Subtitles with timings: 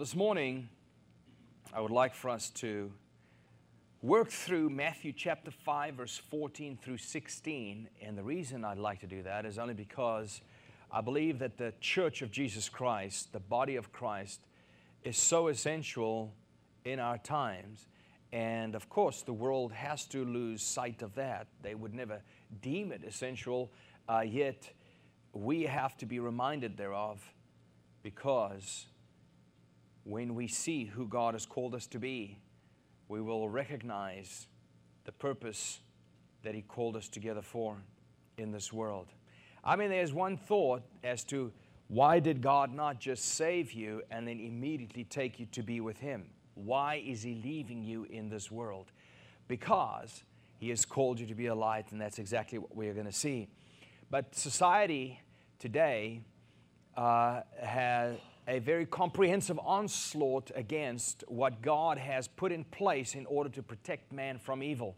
[0.00, 0.66] this morning,
[1.74, 2.90] I would like for us to
[4.00, 7.86] work through Matthew chapter 5, verse 14 through 16.
[8.00, 10.40] And the reason I'd like to do that is only because
[10.90, 14.40] I believe that the church of Jesus Christ, the body of Christ,
[15.04, 16.32] is so essential
[16.86, 17.86] in our times.
[18.32, 21.46] And of course, the world has to lose sight of that.
[21.60, 22.22] They would never
[22.62, 23.70] deem it essential,
[24.08, 24.70] uh, yet
[25.34, 27.22] we have to be reminded thereof
[28.02, 28.86] because
[30.04, 32.38] when we see who God has called us to be,
[33.08, 34.46] we will recognize
[35.04, 35.80] the purpose
[36.42, 37.76] that He called us together for
[38.38, 39.08] in this world.
[39.62, 41.52] I mean, there's one thought as to
[41.88, 45.98] why did God not just save you and then immediately take you to be with
[45.98, 46.26] Him?
[46.54, 48.92] Why is He leaving you in this world?
[49.48, 50.22] Because
[50.58, 53.06] He has called you to be a light, and that's exactly what we are going
[53.06, 53.48] to see.
[54.10, 55.20] But society
[55.58, 56.22] today
[56.96, 58.16] uh, has
[58.50, 64.12] a very comprehensive onslaught against what God has put in place in order to protect
[64.12, 64.96] man from evil.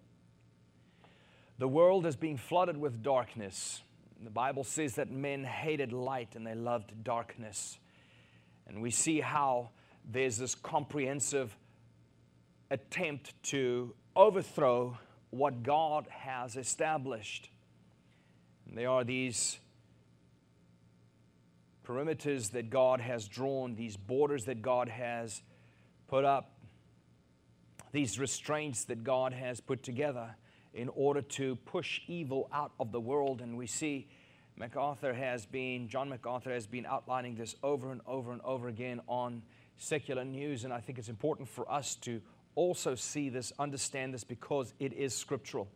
[1.58, 3.82] The world is being flooded with darkness.
[4.24, 7.78] The Bible says that men hated light and they loved darkness.
[8.66, 9.68] And we see how
[10.10, 11.54] there's this comprehensive
[12.70, 14.96] attempt to overthrow
[15.28, 17.50] what God has established.
[18.66, 19.58] And there are these
[21.86, 25.42] perimeters that God has drawn, these borders that God has
[26.08, 26.52] put up,
[27.92, 30.34] these restraints that God has put together
[30.74, 33.40] in order to push evil out of the world.
[33.40, 34.08] And we see
[34.56, 39.00] MacArthur has been, John MacArthur has been outlining this over and over and over again
[39.06, 39.42] on
[39.76, 40.64] secular news.
[40.64, 42.20] And I think it's important for us to
[42.54, 45.68] also see this, understand this, because it is scriptural.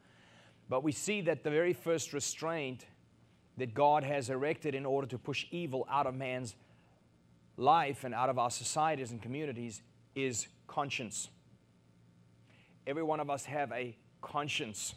[0.69, 2.87] But we see that the very first restraint
[3.57, 6.55] that God has erected in order to push evil out of man's
[7.57, 9.83] life and out of our societies and communities
[10.15, 11.29] is conscience.
[12.87, 14.95] Every one of us have a conscience.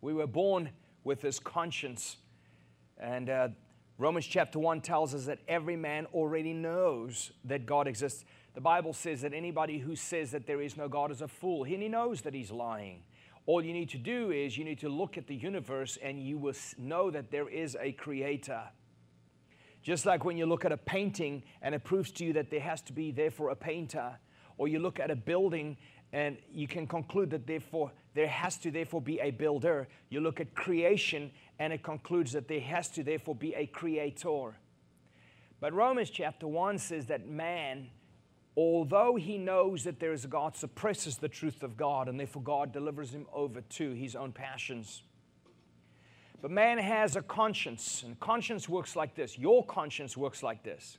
[0.00, 0.70] We were born
[1.04, 2.16] with this conscience.
[2.98, 3.48] And uh,
[3.98, 8.24] Romans chapter 1 tells us that every man already knows that God exists.
[8.54, 11.64] The Bible says that anybody who says that there is no God is a fool.
[11.64, 13.02] and He knows that he's lying.
[13.46, 16.36] All you need to do is you need to look at the universe and you
[16.36, 18.62] will know that there is a creator.
[19.82, 22.60] Just like when you look at a painting and it proves to you that there
[22.60, 24.18] has to be therefore a painter,
[24.58, 25.76] or you look at a building
[26.12, 29.86] and you can conclude that therefore there has to therefore be a builder.
[30.08, 31.30] You look at creation
[31.60, 34.56] and it concludes that there has to therefore be a creator.
[35.60, 37.90] But Romans chapter 1 says that man
[38.56, 42.42] although he knows that there is a God, suppresses the truth of God, and therefore
[42.42, 45.02] God delivers him over to his own passions.
[46.40, 49.38] But man has a conscience, and conscience works like this.
[49.38, 50.98] Your conscience works like this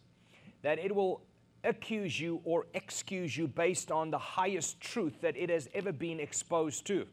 [0.64, 1.22] that it will
[1.64, 6.20] accuse you or excuse you based on the highest truth that it has ever been
[6.20, 7.06] exposed to.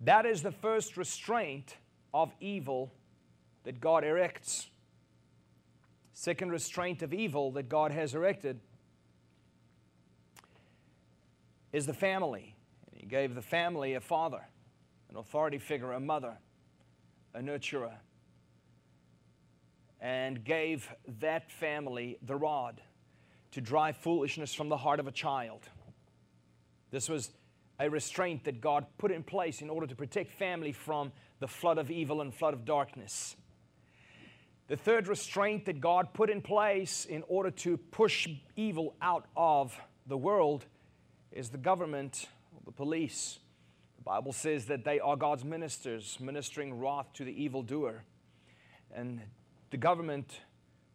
[0.00, 1.76] That is the first restraint
[2.12, 2.92] of evil
[3.64, 4.68] that God erects.
[6.14, 8.60] Second restraint of evil that God has erected
[11.72, 12.54] is the family.
[12.92, 14.42] He gave the family a father,
[15.10, 16.36] an authority figure, a mother,
[17.34, 17.94] a nurturer,
[20.00, 20.88] and gave
[21.20, 22.80] that family the rod
[23.52, 25.60] to drive foolishness from the heart of a child.
[26.90, 27.30] This was
[27.78, 31.78] a restraint that God put in place in order to protect family from the flood
[31.78, 33.36] of evil and flood of darkness.
[34.72, 39.78] The third restraint that God put in place in order to push evil out of
[40.06, 40.64] the world
[41.30, 42.26] is the government,
[42.64, 43.38] the police.
[43.98, 48.02] The Bible says that they are God's ministers, ministering wrath to the evildoer.
[48.94, 49.20] And
[49.68, 50.40] the government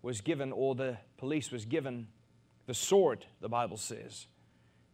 [0.01, 2.07] was given, or the police was given,
[2.65, 4.25] the sword, the Bible says,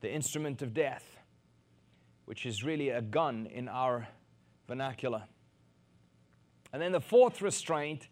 [0.01, 1.05] the instrument of death,
[2.25, 4.09] which is really a gun in our
[4.67, 5.23] vernacular.
[6.73, 8.09] And then the fourth restraint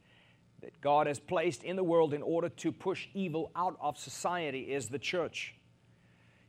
[0.61, 4.71] that God has placed in the world in order to push evil out of society
[4.71, 5.55] is the church.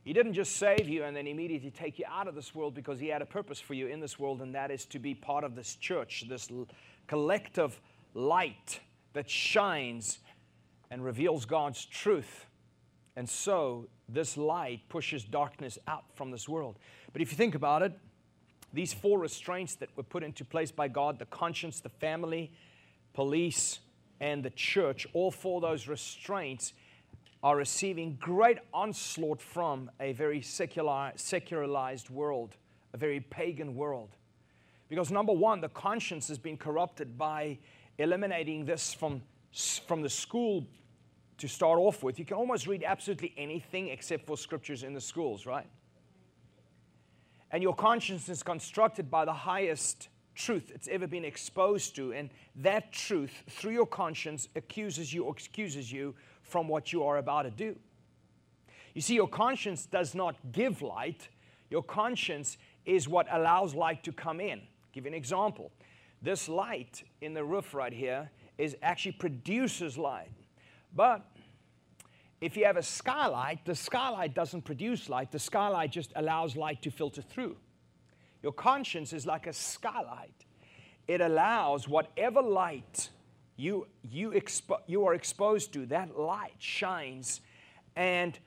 [0.03, 2.99] He didn't just save you and then immediately take you out of this world because
[2.99, 5.43] He had a purpose for you in this world, and that is to be part
[5.43, 6.49] of this church, this
[7.07, 7.79] collective
[8.13, 8.79] light
[9.13, 10.19] that shines
[10.91, 12.45] and reveals God's truth.
[13.15, 16.77] And so this light pushes darkness out from this world.
[17.13, 17.93] But if you think about it,
[18.73, 22.51] these four restraints that were put into place by God the conscience, the family,
[23.13, 23.79] police,
[24.23, 26.71] and the church, all four those restraints
[27.43, 32.55] are receiving great onslaught from a very secular, secularized world,
[32.93, 34.15] a very pagan world.
[34.87, 37.57] Because number one, the conscience has been corrupted by
[37.97, 39.21] eliminating this from
[39.85, 40.65] from the school
[41.37, 45.01] to start off with, you can almost read absolutely anything except for scriptures in the
[45.01, 45.67] schools, right?
[47.51, 52.13] And your conscience is constructed by the highest truth it's ever been exposed to.
[52.13, 57.17] And that truth, through your conscience, accuses you or excuses you from what you are
[57.17, 57.75] about to do.
[58.93, 61.29] You see, your conscience does not give light,
[61.69, 64.61] your conscience is what allows light to come in.
[64.91, 65.71] give you an example.
[66.21, 70.31] This light in the roof right here is actually produces light.
[70.95, 71.25] But
[72.39, 76.81] if you have a skylight, the skylight doesn't produce light, the skylight just allows light
[76.83, 77.55] to filter through.
[78.43, 80.45] Your conscience is like a skylight.
[81.07, 83.09] It allows whatever light
[83.55, 87.39] you, you, expo- you are exposed to, that light shines
[87.95, 88.37] and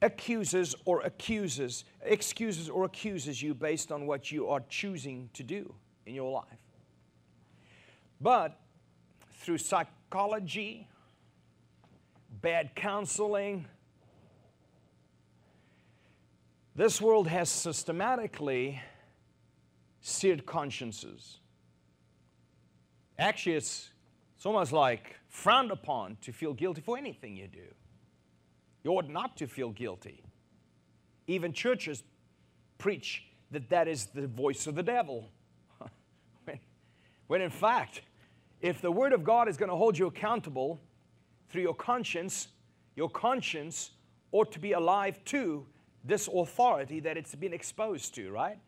[0.00, 5.74] accuses or accuses, excuses or accuses you based on what you are choosing to do
[6.06, 6.58] in your life.
[8.20, 8.58] But
[9.40, 10.88] through psychology,
[12.40, 13.66] bad counseling,
[16.74, 18.80] this world has systematically
[20.02, 21.38] seared consciences.
[23.18, 23.90] Actually, it's,
[24.36, 27.74] it's almost like frowned upon to feel guilty for anything you do.
[28.84, 30.22] You ought not to feel guilty.
[31.28, 32.02] Even churches
[32.78, 35.30] preach that that is the voice of the devil.
[36.44, 36.58] when,
[37.28, 38.02] when in fact,
[38.60, 40.80] if the Word of God is going to hold you accountable
[41.48, 42.48] through your conscience,
[42.96, 43.92] your conscience
[44.32, 45.64] ought to be alive to
[46.04, 48.58] this authority that it's been exposed to, right?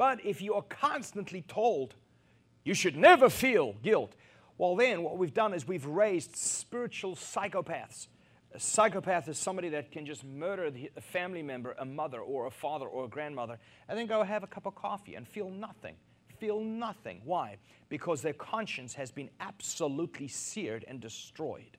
[0.00, 1.94] But if you are constantly told
[2.64, 4.16] you should never feel guilt,
[4.56, 8.06] well, then what we've done is we've raised spiritual psychopaths.
[8.54, 12.50] A psychopath is somebody that can just murder a family member, a mother or a
[12.50, 13.58] father or a grandmother,
[13.90, 15.96] and then go have a cup of coffee and feel nothing.
[16.38, 17.20] Feel nothing.
[17.26, 17.58] Why?
[17.90, 21.76] Because their conscience has been absolutely seared and destroyed.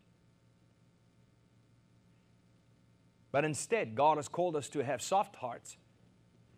[3.31, 5.77] But instead, God has called us to have soft hearts,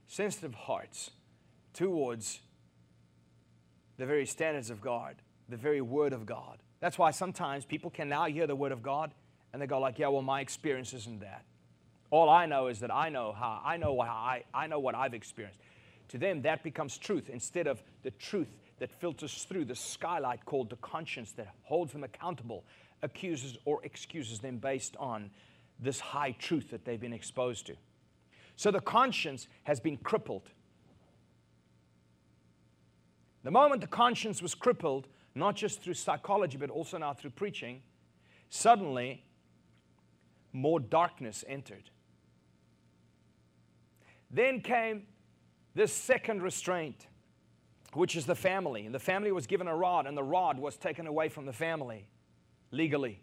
[0.08, 1.12] sensitive hearts
[1.74, 2.42] towards
[3.98, 5.16] the very standards of God,
[5.50, 6.60] the very Word of God.
[6.80, 9.14] That's why sometimes people can now hear the Word of God
[9.52, 11.46] and they go like, "Yeah, well, my experience isn't that.
[12.10, 14.96] All I know is that I know how I know how I, I know what
[14.96, 15.60] I've experienced."
[16.10, 18.50] To them, that becomes truth instead of the truth
[18.80, 22.66] that filters through the skylight called the conscience that holds them accountable,
[23.02, 25.32] accuses or excuses them based on
[25.80, 27.76] this high truth that they've been exposed to.
[28.56, 30.50] So the conscience has been crippled.
[33.44, 37.82] The moment the conscience was crippled, not just through psychology, but also now through preaching,
[38.50, 39.24] suddenly
[40.54, 41.90] more darkness entered.
[44.32, 45.04] Then came
[45.76, 47.08] this second restraint,
[47.94, 48.86] which is the family.
[48.86, 51.54] And the family was given a rod, and the rod was taken away from the
[51.54, 52.08] family
[52.72, 53.20] legally.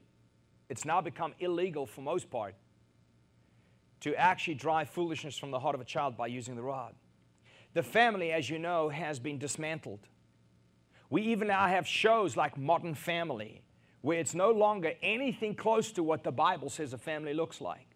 [0.69, 2.55] It's now become illegal for most part
[4.01, 6.95] to actually drive foolishness from the heart of a child by using the rod.
[7.75, 10.01] The family, as you know, has been dismantled.
[11.09, 13.63] We even now have shows like Modern Family,
[14.01, 17.87] where it's no longer anything close to what the Bible says a family looks like.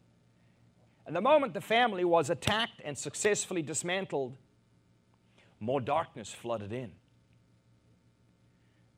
[1.07, 4.37] And the moment the family was attacked and successfully dismantled,
[5.61, 6.93] more darkness flooded in.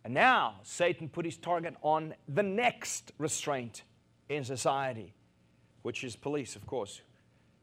[0.05, 3.82] And now Satan put his target on the next restraint
[4.29, 5.15] in society,
[5.82, 7.01] which is police, of course.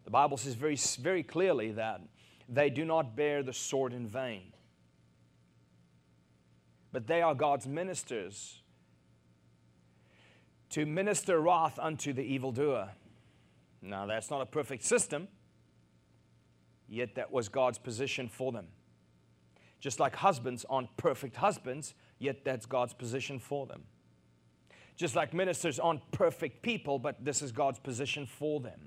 [0.04, 2.02] The Bible says very, very clearly that
[2.50, 4.54] they do not bear the sword in vain,
[6.92, 8.62] but they are God's ministers
[10.70, 12.90] to minister wrath unto the evildoer.
[13.82, 15.28] Now, that's not a perfect system,
[16.88, 18.68] yet that was God's position for them.
[19.80, 23.84] Just like husbands aren't perfect husbands, yet that's God's position for them.
[24.96, 28.80] Just like ministers aren't perfect people, but this is God's position for them.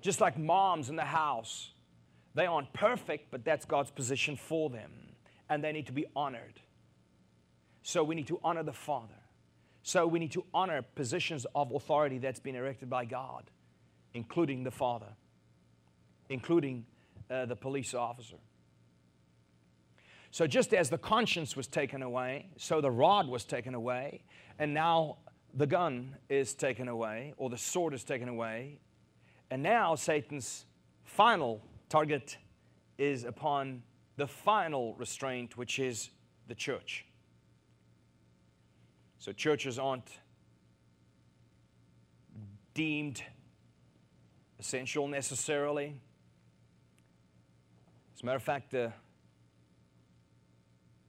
[0.00, 1.72] Just like moms in the house,
[2.34, 4.90] they aren't perfect, but that's God's position for them.
[5.48, 6.60] And they need to be honored.
[7.82, 9.14] So we need to honor the Father.
[9.82, 13.50] So we need to honor positions of authority that's been erected by God,
[14.14, 15.12] including the Father,
[16.30, 16.86] including
[17.30, 18.38] uh, the police officer.
[20.30, 24.24] So, just as the conscience was taken away, so the rod was taken away,
[24.58, 25.18] and now
[25.54, 28.80] the gun is taken away, or the sword is taken away,
[29.50, 30.64] and now Satan's
[31.04, 31.62] final
[31.94, 32.38] target
[32.98, 33.80] is upon
[34.16, 36.10] the final restraint, which is
[36.48, 37.06] the church.
[39.20, 40.18] So, churches aren't
[42.74, 43.22] deemed
[44.58, 45.94] essential necessarily.
[48.16, 48.92] As a matter of fact, the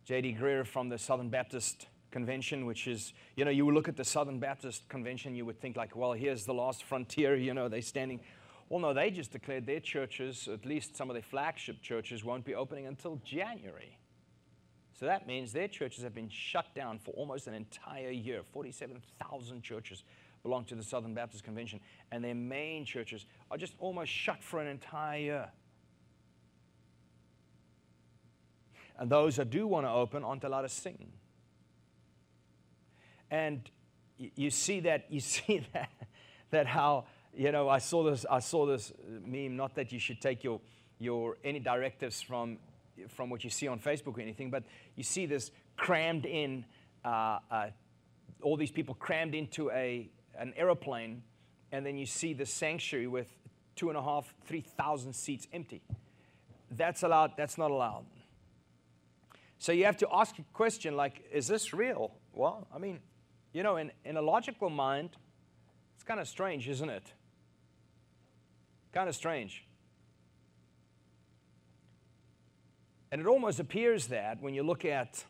[0.03, 0.37] J.D.
[0.39, 4.37] Greear from the Southern Baptist Convention, which is, you know, you look at the Southern
[4.37, 8.19] Baptist Convention, you would think, like, well, here's the last frontier, you know, they're standing.
[8.69, 12.45] Well, no, they just declared their churches, at least some of their flagship churches, won't
[12.45, 13.97] be opening until January.
[14.99, 18.41] So that means their churches have been shut down for almost an entire year.
[18.53, 20.03] 47,000 churches
[20.41, 21.79] belong to the Southern Baptist Convention,
[22.11, 25.49] and their main churches are just almost shut for an entire year.
[28.97, 31.11] And those that do want to open aren't allowed to sing.
[33.29, 33.69] And
[34.17, 35.91] you see that, you see that,
[36.51, 37.05] that how,
[37.35, 38.93] you know, I saw this, I saw this
[39.25, 40.61] meme, not that you should take your,
[40.99, 42.57] your any directives from,
[43.09, 44.63] from what you see on Facebook or anything, but
[44.95, 46.65] you see this crammed in,
[47.03, 47.67] uh, uh,
[48.41, 51.23] all these people crammed into a, an aeroplane,
[51.71, 53.27] and then you see the sanctuary with
[53.75, 55.81] two and a half, three thousand seats empty.
[56.71, 58.05] That's allowed, that's not allowed.
[59.59, 62.13] So you have to ask a question like, is this real?
[62.33, 62.99] Well, I mean,
[63.53, 65.11] you know, in, in a logical mind,
[65.95, 67.13] it's kind of strange, isn't it?
[68.95, 69.65] Kind of strange.
[73.11, 75.21] And it almost appears that when you look at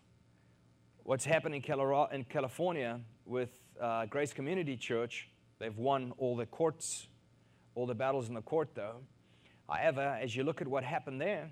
[1.01, 1.63] what's happening
[2.11, 3.49] in California with
[3.81, 7.07] uh, Grace Community Church, they've won all the courts,
[7.73, 8.97] all the battles in the court, though.
[9.67, 11.51] However, as you look at what happened there,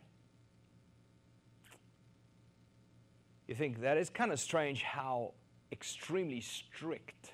[3.48, 5.34] you think that is kind of strange how
[5.72, 7.34] extremely strict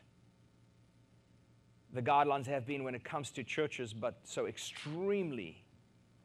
[1.94, 5.64] the guidelines have been when it comes to churches, but so extremely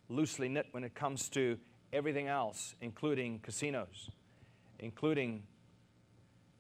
[0.09, 1.59] loosely knit when it comes to
[1.93, 4.11] everything else, including casinos,
[4.79, 5.43] including,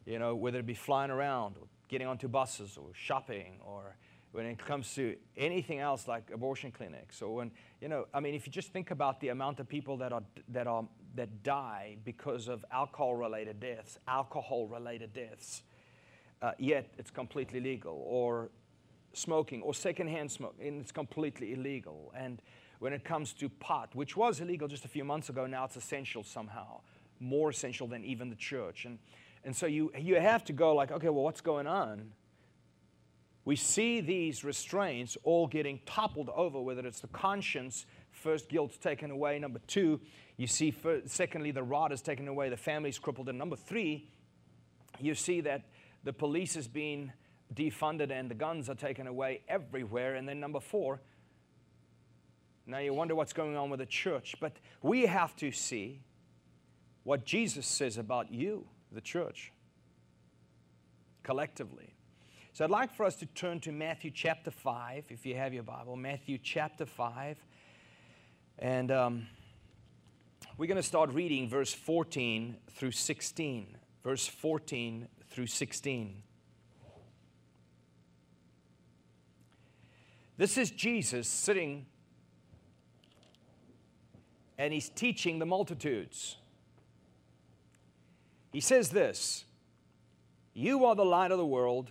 [0.06, 3.96] you know, whether it be flying around or getting onto buses or shopping or
[4.32, 8.34] when it comes to anything else like abortion clinics or when you know i mean
[8.34, 10.84] if you just think about the amount of people that are that are
[11.14, 15.62] that die because of alcohol related deaths, alcohol related deaths,
[16.42, 18.50] uh, yet it's completely legal, or
[19.16, 22.12] smoking, or secondhand smoke, and it's completely illegal.
[22.16, 22.40] And
[22.78, 25.76] when it comes to pot, which was illegal just a few months ago, now it's
[25.76, 26.80] essential somehow,
[27.20, 28.84] more essential than even the church.
[28.84, 28.98] And,
[29.44, 32.12] and so you, you have to go like, okay, well, what's going on?
[33.44, 39.10] We see these restraints all getting toppled over, whether it's the conscience, first guilt's taken
[39.10, 40.00] away, number two,
[40.36, 43.28] you see, for, secondly, the rod is taken away, the family's crippled.
[43.28, 44.08] And number three,
[44.98, 45.62] you see that
[46.04, 47.12] the police is being
[47.54, 50.14] defunded and the guns are taken away everywhere.
[50.14, 51.00] And then number four,
[52.66, 54.34] now you wonder what's going on with the church.
[54.40, 56.00] But we have to see
[57.02, 59.52] what Jesus says about you, the church,
[61.22, 61.94] collectively.
[62.52, 65.64] So I'd like for us to turn to Matthew chapter 5, if you have your
[65.64, 65.96] Bible.
[65.96, 67.38] Matthew chapter 5.
[68.58, 68.90] And.
[68.90, 69.26] Um,
[70.56, 73.76] we're going to start reading verse 14 through 16.
[74.04, 76.22] Verse 14 through 16.
[80.36, 81.86] This is Jesus sitting
[84.58, 86.36] and he's teaching the multitudes.
[88.52, 89.44] He says this
[90.52, 91.90] You are the light of the world.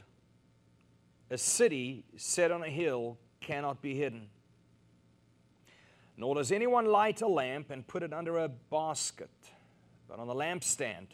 [1.30, 4.28] A city set on a hill cannot be hidden.
[6.16, 9.32] Nor does anyone light a lamp and put it under a basket,
[10.08, 11.08] but on the lampstand.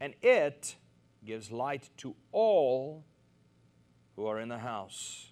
[0.00, 0.76] And it
[1.24, 3.04] gives light to all
[4.16, 5.27] who are in the house.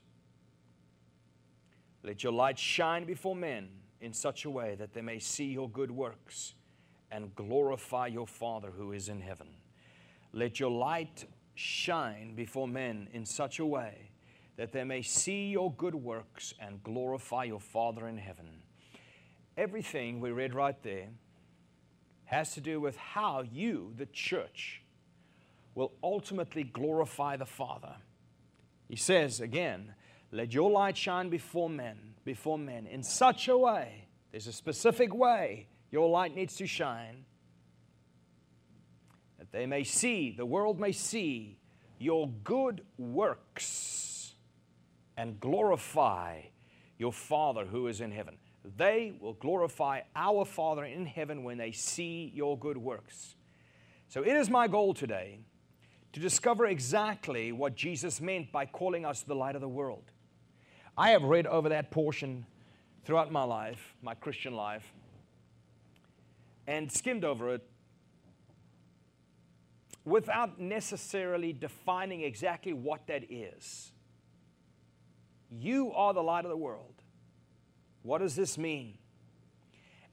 [2.07, 3.69] Let your light shine before men
[4.01, 6.55] in such a way that they may see your good works
[7.11, 9.49] and glorify your Father who is in heaven.
[10.33, 11.25] Let your light
[11.57, 14.13] shine before men in such a way
[14.57, 18.63] that they may see your good works and glorify your Father in heaven.
[19.57, 21.09] Everything we read right there
[22.27, 24.81] has to do with how you, the church,
[25.75, 27.97] will ultimately glorify the Father.
[28.89, 29.95] He says again,
[30.37, 35.15] let your light shine before men, before men in such a way, there's a specific
[35.15, 37.25] way your light needs to shine,
[39.39, 41.57] that they may see, the world may see
[41.99, 44.35] your good works
[45.17, 46.43] and glorify
[46.99, 48.37] your Father who is in heaven.
[48.77, 53.37] They will glorify our Father in heaven when they see your good works.
[54.09, 55.39] So it is my goal today
[56.13, 60.13] to discover exactly what Jesus meant by calling us the light of the world.
[60.97, 62.47] I have read over that portion
[63.05, 64.93] throughout my life, my Christian life,
[66.67, 67.63] and skimmed over it
[70.05, 73.93] without necessarily defining exactly what that is.
[75.51, 76.95] You are the light of the world.
[78.03, 78.99] What does this mean?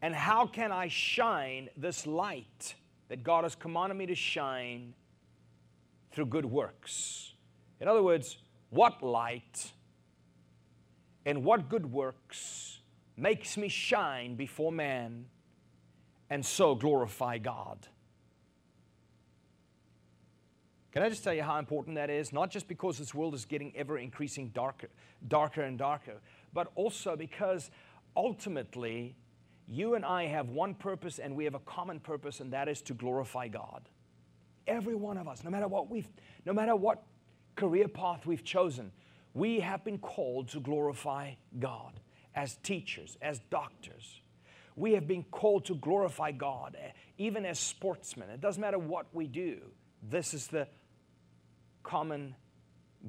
[0.02, 2.76] And how can I shine this light
[3.08, 4.96] that God has commanded me to shine
[6.14, 7.34] through good works.
[7.80, 8.38] In other words,
[8.70, 9.72] what light
[11.26, 12.80] and what good works
[13.16, 15.26] makes me shine before man
[16.30, 17.88] and so glorify God?
[20.92, 22.32] Can I just tell you how important that is?
[22.32, 24.90] Not just because this world is getting ever increasing darker,
[25.28, 26.22] darker and darker,
[26.54, 27.72] but also because
[28.16, 29.16] ultimately
[29.68, 32.82] you and I have one purpose and we have a common purpose, and that is
[32.84, 33.90] to glorify God.
[34.68, 36.08] Every one of us, no matter what we've,
[36.46, 37.04] no matter what
[37.56, 38.92] career path we've chosen,
[39.34, 42.00] we have been called to glorify God
[42.36, 44.22] as teachers, as doctors.
[44.76, 48.30] We have been called to glorify God, eh, even as sportsmen.
[48.30, 49.60] It doesn't matter what we do.
[50.02, 50.68] This is the
[51.84, 52.36] common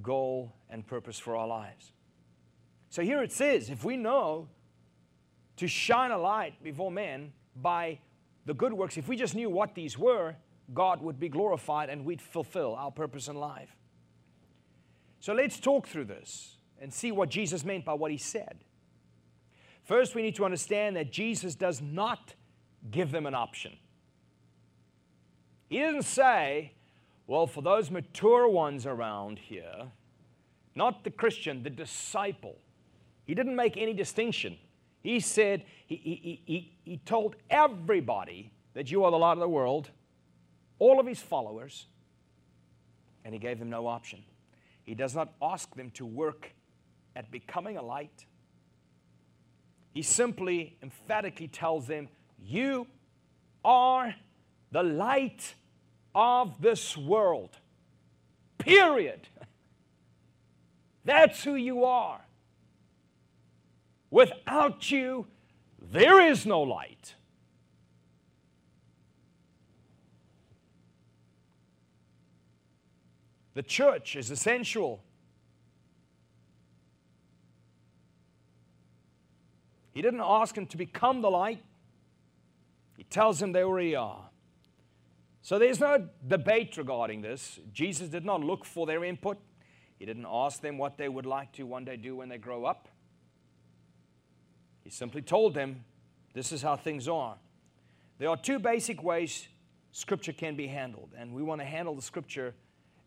[0.02, 1.92] goal and purpose for our lives.
[2.90, 4.48] So here it says if we know
[5.56, 7.98] to shine a light before men by
[8.46, 10.36] the good works, if we just knew what these were,
[10.72, 13.76] God would be glorified and we'd fulfill our purpose in life.
[15.24, 18.58] So let's talk through this and see what Jesus meant by what he said.
[19.82, 22.34] First, we need to understand that Jesus does not
[22.90, 23.72] give them an option.
[25.70, 26.72] He didn't say,
[27.26, 29.86] well, for those mature ones around here,
[30.74, 32.56] not the Christian, the disciple,
[33.24, 34.58] he didn't make any distinction.
[35.00, 39.48] He said, he, he, he, he told everybody that you are the light of the
[39.48, 39.88] world,
[40.78, 41.86] all of his followers,
[43.24, 44.22] and he gave them no option.
[44.84, 46.52] He does not ask them to work
[47.16, 48.26] at becoming a light.
[49.92, 52.86] He simply emphatically tells them, You
[53.64, 54.14] are
[54.70, 55.54] the light
[56.14, 57.56] of this world.
[58.58, 59.28] Period.
[61.04, 62.20] That's who you are.
[64.10, 65.26] Without you,
[65.80, 67.14] there is no light.
[73.54, 75.02] The church is essential.
[79.92, 81.62] He didn't ask him to become the light,
[82.96, 84.28] he tells him they already are.
[85.40, 87.60] So there's no debate regarding this.
[87.72, 89.38] Jesus did not look for their input.
[89.98, 92.64] He didn't ask them what they would like to one day do when they grow
[92.64, 92.88] up.
[94.82, 95.84] He simply told them,
[96.32, 97.36] This is how things are.
[98.18, 99.48] There are two basic ways
[99.92, 102.54] Scripture can be handled, and we want to handle the Scripture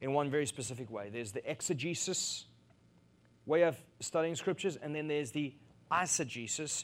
[0.01, 1.09] in one very specific way.
[1.09, 2.45] There's the exegesis
[3.45, 5.53] way of studying Scriptures, and then there's the
[5.91, 6.83] eisegesis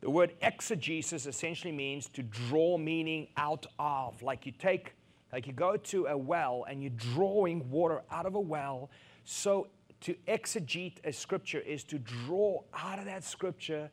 [0.00, 4.22] the word exegesis essentially means to draw meaning out of.
[4.22, 4.94] Like you take,
[5.32, 8.90] like you go to a well and you're drawing water out of a well.
[9.24, 9.68] So
[10.02, 13.90] to exegete a scripture is to draw out of that scripture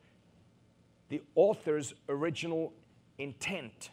[1.08, 2.72] the author's original
[3.18, 3.90] intent.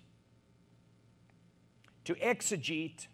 [2.05, 3.07] To exegete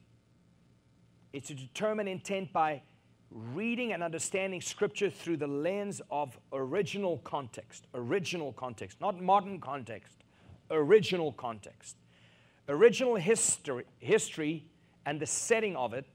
[1.34, 2.82] is to determine intent by
[3.32, 10.18] reading and understanding Scripture through the lens of original context, original context, not modern context,
[10.72, 11.96] original context.
[12.68, 14.66] Original history, history
[15.06, 16.06] and the setting of it,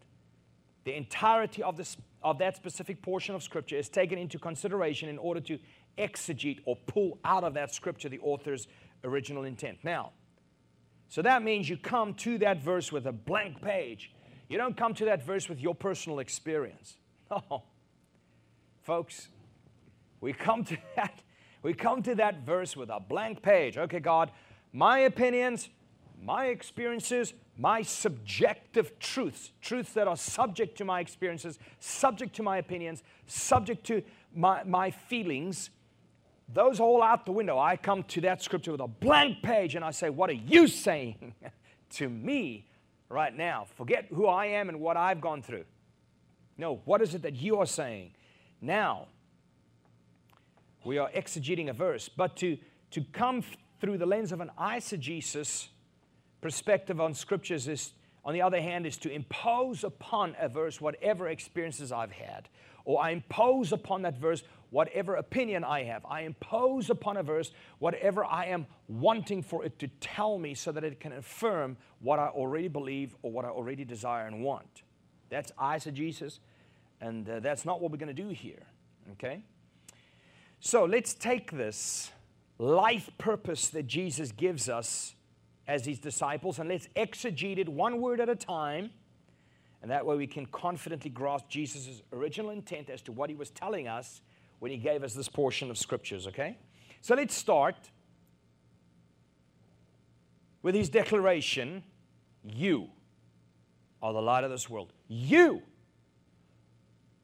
[0.85, 5.19] the entirety of, this, of that specific portion of Scripture is taken into consideration in
[5.19, 5.59] order to
[5.99, 8.69] exegete or pull out of that Scripture the author's
[9.03, 9.79] original intent.
[9.83, 10.13] Now,
[11.09, 14.13] so that means you come to that verse with a blank page.
[14.49, 16.97] You don't come to that verse with your personal experience.
[17.51, 17.63] Oh,
[18.83, 19.29] folks,
[20.21, 21.23] we come to that.
[21.63, 23.79] We come to that verse with a blank page.
[23.79, 24.31] Okay, God,
[24.73, 25.71] my opinions,
[26.23, 32.59] my experiences, my subjective truths, truths that are subject to my experiences, subject to my
[32.59, 34.03] opinions, subject to
[34.35, 35.71] my, my feelings,
[36.53, 37.59] those all out the window.
[37.59, 40.67] I come to that scripture with a blank page and I say, What are you
[40.67, 41.35] saying
[41.91, 42.67] to me
[43.09, 43.67] right now?
[43.77, 45.65] Forget who I am and what I've gone through.
[46.57, 48.13] No, what is it that you are saying?
[48.61, 49.09] Now,
[50.85, 52.59] we are exegeting a verse, but to,
[52.93, 53.43] to come
[53.81, 55.69] through the lens of an eisegesis
[56.41, 57.93] perspective on scriptures is,
[58.25, 62.49] on the other hand, is to impose upon a verse whatever experiences I've had,
[62.85, 64.43] or I impose upon that verse
[64.75, 66.05] whatever opinion I have.
[66.05, 70.73] I impose upon a verse whatever I am wanting for it to tell me so
[70.73, 74.83] that it can affirm what I already believe or what I already desire and want.
[75.31, 76.41] That's eisegesis,
[77.01, 78.67] and uh, that's not what we're going to do here,
[79.13, 79.45] okay?
[80.59, 82.11] So let's take this
[82.59, 85.15] life purpose that Jesus gives us
[85.69, 88.91] as his disciples and let's exegete it one word at a time.
[89.83, 93.51] And that way we can confidently grasp Jesus' original intent as to what he was
[93.51, 94.21] telling us
[94.65, 96.57] when he gave us this portion of scriptures, okay?
[97.03, 97.77] So let's start
[100.63, 101.85] with his declaration
[102.43, 102.89] You
[104.03, 104.95] are the light of this world.
[105.07, 105.61] You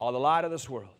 [0.02, 0.90] are the light of this world.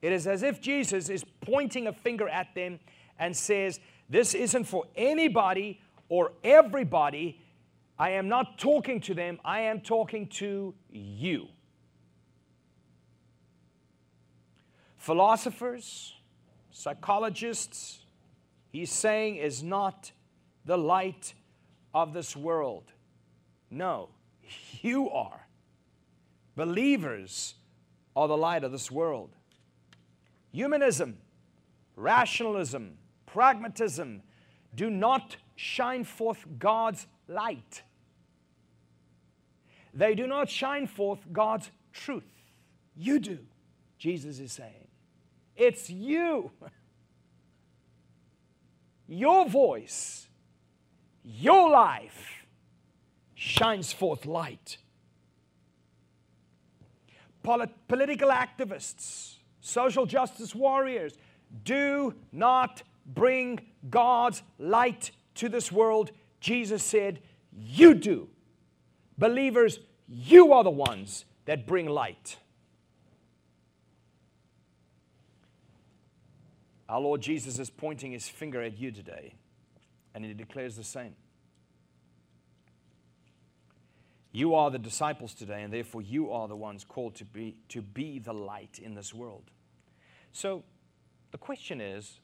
[0.00, 2.78] It is as if Jesus is pointing a finger at them
[3.18, 7.40] and says, This isn't for anybody or everybody.
[7.98, 11.48] I am not talking to them, I am talking to you.
[15.06, 16.14] Philosophers,
[16.72, 18.00] psychologists,
[18.72, 20.10] he's saying, is not
[20.64, 21.32] the light
[21.94, 22.90] of this world.
[23.70, 24.08] No,
[24.82, 25.46] you are.
[26.56, 27.54] Believers
[28.16, 29.30] are the light of this world.
[30.50, 31.18] Humanism,
[31.94, 34.22] rationalism, pragmatism
[34.74, 37.84] do not shine forth God's light.
[39.94, 42.24] They do not shine forth God's truth.
[42.96, 43.38] You do,
[43.98, 44.85] Jesus is saying.
[45.56, 46.50] It's you.
[49.08, 50.28] Your voice,
[51.24, 52.46] your life
[53.34, 54.78] shines forth light.
[57.42, 61.14] Polit- political activists, social justice warriors
[61.64, 66.10] do not bring God's light to this world.
[66.40, 67.20] Jesus said,
[67.56, 68.28] You do.
[69.16, 72.38] Believers, you are the ones that bring light.
[76.88, 79.34] Our Lord Jesus is pointing his finger at you today,
[80.14, 81.14] and he declares the same.
[84.32, 87.80] You are the disciples today, and therefore you are the ones called to be, to
[87.80, 89.50] be the light in this world.
[90.32, 90.62] So
[91.32, 92.20] the question is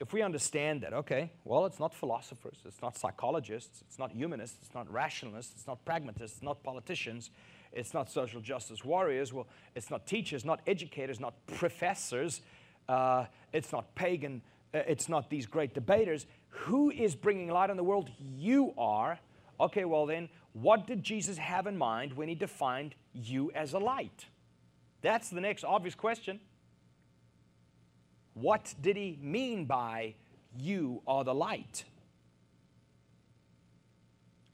[0.00, 4.58] if we understand that, okay, well, it's not philosophers, it's not psychologists, it's not humanists,
[4.60, 7.30] it's not rationalists, it's not pragmatists, it's not politicians,
[7.72, 12.40] it's not social justice warriors, well, it's not teachers, not educators, not professors,
[12.88, 14.42] uh, it's not pagan,
[14.72, 16.26] uh, it's not these great debaters.
[16.48, 18.10] Who is bringing light on the world?
[18.36, 19.18] You are.
[19.60, 23.78] Okay, well, then, what did Jesus have in mind when he defined you as a
[23.78, 24.26] light?
[25.02, 26.40] That's the next obvious question.
[28.34, 30.14] What did he mean by
[30.56, 31.84] you are the light?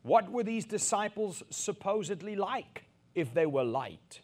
[0.02, 4.20] What were these disciples supposedly like if they were light?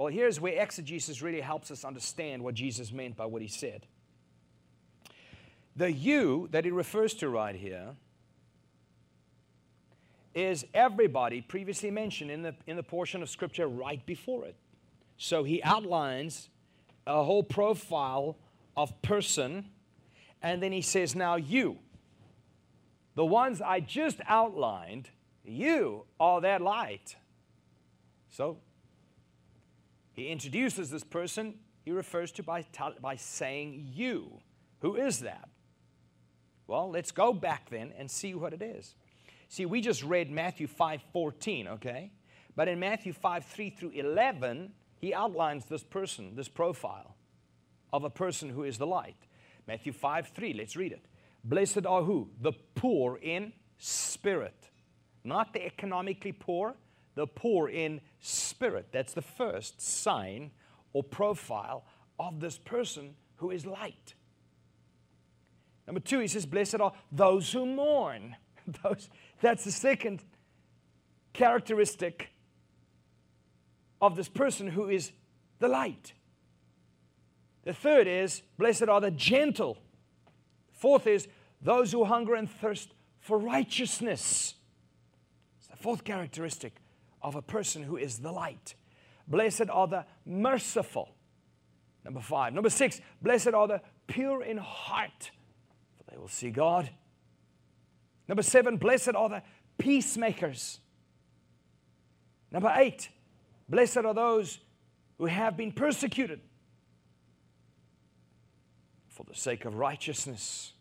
[0.00, 3.84] Well, here's where exegesis really helps us understand what Jesus meant by what he said.
[5.76, 7.88] The you that he refers to right here
[10.34, 14.56] is everybody previously mentioned in the, in the portion of scripture right before it.
[15.18, 16.48] So he outlines
[17.06, 18.38] a whole profile
[18.78, 19.66] of person,
[20.40, 21.76] and then he says, Now you,
[23.16, 25.10] the ones I just outlined,
[25.44, 27.16] you are that light.
[28.30, 28.60] So
[30.20, 32.66] he introduces this person he refers to by,
[33.00, 34.40] by saying you.
[34.80, 35.48] Who is that?
[36.66, 38.94] Well, let's go back then and see what it is.
[39.48, 42.12] See, we just read Matthew 5 14, okay?
[42.54, 47.16] But in Matthew 5 3 through 11, he outlines this person, this profile
[47.90, 49.16] of a person who is the light.
[49.66, 51.06] Matthew 5 3, let's read it.
[51.44, 52.28] Blessed are who?
[52.42, 54.68] The poor in spirit.
[55.24, 56.74] Not the economically poor,
[57.14, 58.88] the poor in spirit.
[58.92, 60.50] That's the first sign
[60.92, 61.84] or profile
[62.18, 64.14] of this person who is light.
[65.86, 68.36] Number two, he says, Blessed are those who mourn.
[68.82, 69.08] those,
[69.40, 70.22] that's the second
[71.32, 72.30] characteristic
[74.00, 75.12] of this person who is
[75.58, 76.12] the light.
[77.64, 79.78] The third is, Blessed are the gentle.
[80.72, 81.28] Fourth is,
[81.60, 84.54] those who hunger and thirst for righteousness.
[85.58, 86.79] It's the fourth characteristic
[87.22, 88.74] of a person who is the light.
[89.28, 91.14] Blessed are the merciful.
[92.04, 92.52] Number five.
[92.52, 95.30] Number six, blessed are the pure in heart,
[95.96, 96.90] for they will see God.
[98.26, 99.42] Number seven, blessed are the
[99.78, 100.80] peacemakers.
[102.50, 103.10] Number eight,
[103.68, 104.58] blessed are those
[105.18, 106.40] who have been persecuted
[109.08, 110.72] for the sake of righteousness.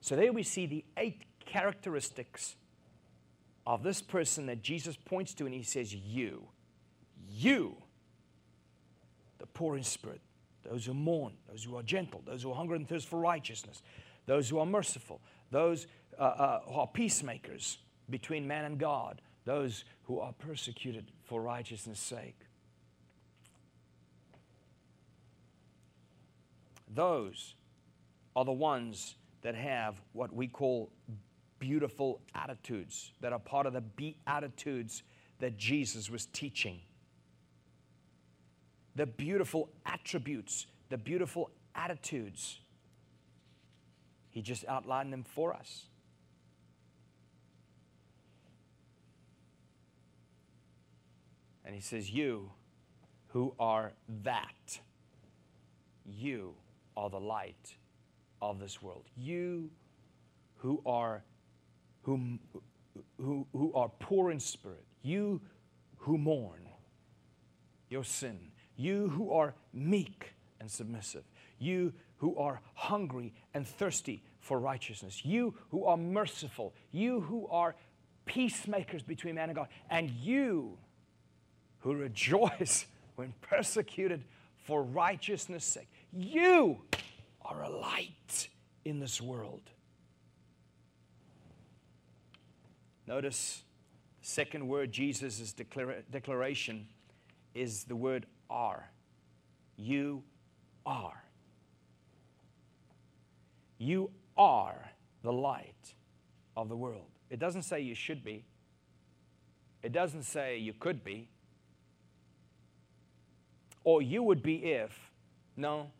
[0.00, 2.56] So there we see the eight characteristics
[3.68, 6.48] of this person that Jesus points to, and he says, You,
[7.28, 7.76] you,
[9.38, 10.22] the poor in spirit,
[10.64, 13.82] those who mourn, those who are gentle, those who hunger and thirst for righteousness,
[14.24, 15.86] those who are merciful, those
[16.18, 17.76] uh, uh, who are peacemakers
[18.08, 22.38] between man and God, those who are persecuted for righteousness' sake.
[26.94, 27.54] Those
[28.34, 30.90] are the ones that have what we call
[31.58, 35.02] beautiful attitudes that are part of the beatitudes
[35.40, 36.80] that Jesus was teaching.
[38.96, 42.60] The beautiful attributes, the beautiful attitudes.
[44.30, 45.86] He just outlined them for us.
[51.64, 52.50] And he says, You
[53.28, 53.92] who are
[54.22, 54.80] that,
[56.04, 56.54] you
[56.96, 57.76] are the light
[58.40, 59.04] of this world.
[59.16, 59.70] You
[60.56, 61.22] who are
[62.08, 62.38] who,
[63.20, 65.42] who, who are poor in spirit, you
[65.98, 66.66] who mourn
[67.90, 68.38] your sin,
[68.76, 71.24] you who are meek and submissive,
[71.58, 77.76] you who are hungry and thirsty for righteousness, you who are merciful, you who are
[78.24, 80.78] peacemakers between man and God, and you
[81.80, 84.24] who rejoice when persecuted
[84.56, 85.90] for righteousness' sake.
[86.12, 86.78] You
[87.42, 88.48] are a light
[88.86, 89.70] in this world.
[93.08, 93.62] Notice
[94.20, 96.86] the second word Jesus' declara- declaration
[97.54, 98.90] is the word are.
[99.78, 100.22] You
[100.84, 101.24] are.
[103.78, 104.90] You are
[105.22, 105.94] the light
[106.54, 107.06] of the world.
[107.30, 108.44] It doesn't say you should be.
[109.82, 111.30] It doesn't say you could be.
[113.84, 115.10] Or you would be if.
[115.56, 115.90] No.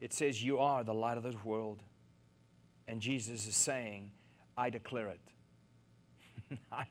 [0.00, 1.80] It says you are the light of this world.
[2.88, 4.10] And Jesus is saying,
[4.58, 6.58] I declare it.
[6.72, 6.86] I'm,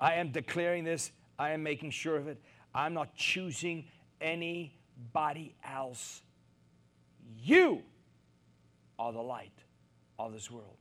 [0.00, 1.10] I am declaring this.
[1.38, 2.40] I am making sure of it.
[2.72, 3.86] I'm not choosing
[4.20, 6.22] anybody else.
[7.36, 7.82] You
[8.96, 9.58] are the light
[10.20, 10.76] of this world.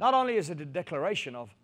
[0.00, 1.54] Not only is it a declaration of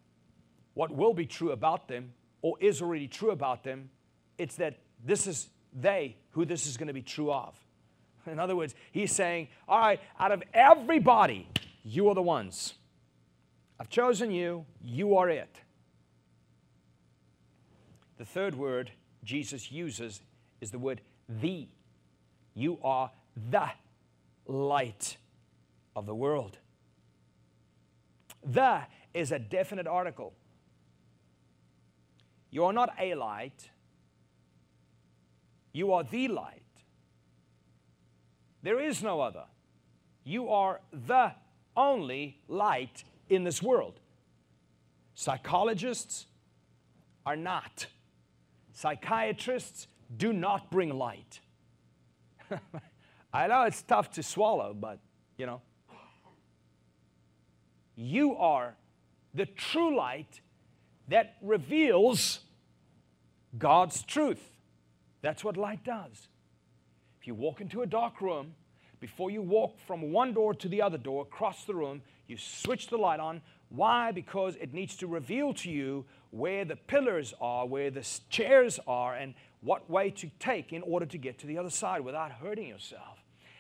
[0.75, 3.91] what will be true about them or is already true about them,
[4.39, 7.59] it's that this is they who this is going to be true of.
[8.27, 11.49] In other words, he's saying, All right, out of everybody,
[11.89, 12.75] you are the ones.
[13.81, 15.63] I've chosen you, you are it.
[18.19, 18.91] The third word
[19.25, 20.21] Jesus uses
[20.61, 21.69] is the word the.
[22.55, 23.11] You are
[23.51, 23.71] the
[24.47, 25.17] light
[25.97, 26.59] of the world.
[28.45, 28.83] The
[29.15, 30.35] is a definite article.
[32.51, 33.71] You are not a light,
[35.73, 36.63] you are the light.
[38.63, 39.45] There is no other.
[40.25, 41.33] You are the
[41.79, 44.01] only light in this world.
[45.15, 46.27] Psychologists
[47.25, 47.87] are not.
[48.75, 51.41] Psychiatrists do not bring light.
[53.33, 54.99] I know it's tough to swallow, but
[55.37, 55.63] you know.
[57.95, 58.75] You are
[59.35, 60.41] the true light
[61.09, 62.41] that reveals
[63.57, 64.43] God's truth.
[65.21, 66.29] That's what light does.
[67.21, 68.55] If you walk into a dark room,
[69.01, 72.89] before you walk from one door to the other door across the room, you switch
[72.89, 73.41] the light on.
[73.69, 74.13] Why?
[74.13, 79.15] Because it needs to reveal to you where the pillars are, where the chairs are,
[79.15, 82.67] and what way to take in order to get to the other side without hurting
[82.67, 83.19] yourself.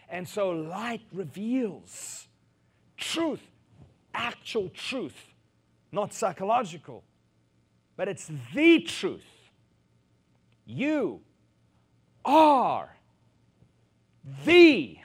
[0.09, 2.27] And so light reveals
[2.97, 3.43] truth,
[4.15, 5.27] actual truth,
[5.93, 7.05] not psychological,
[7.97, 9.25] but it's the truth.
[10.67, 11.21] You
[12.25, 12.97] are
[14.45, 14.99] the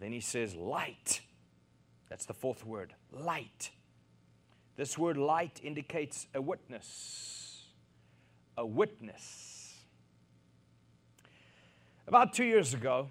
[0.00, 1.20] then he says, light.
[2.08, 3.70] That's the fourth word, light.
[4.76, 7.66] This word light indicates a witness.
[8.56, 9.74] A witness.
[12.08, 13.10] About two years ago,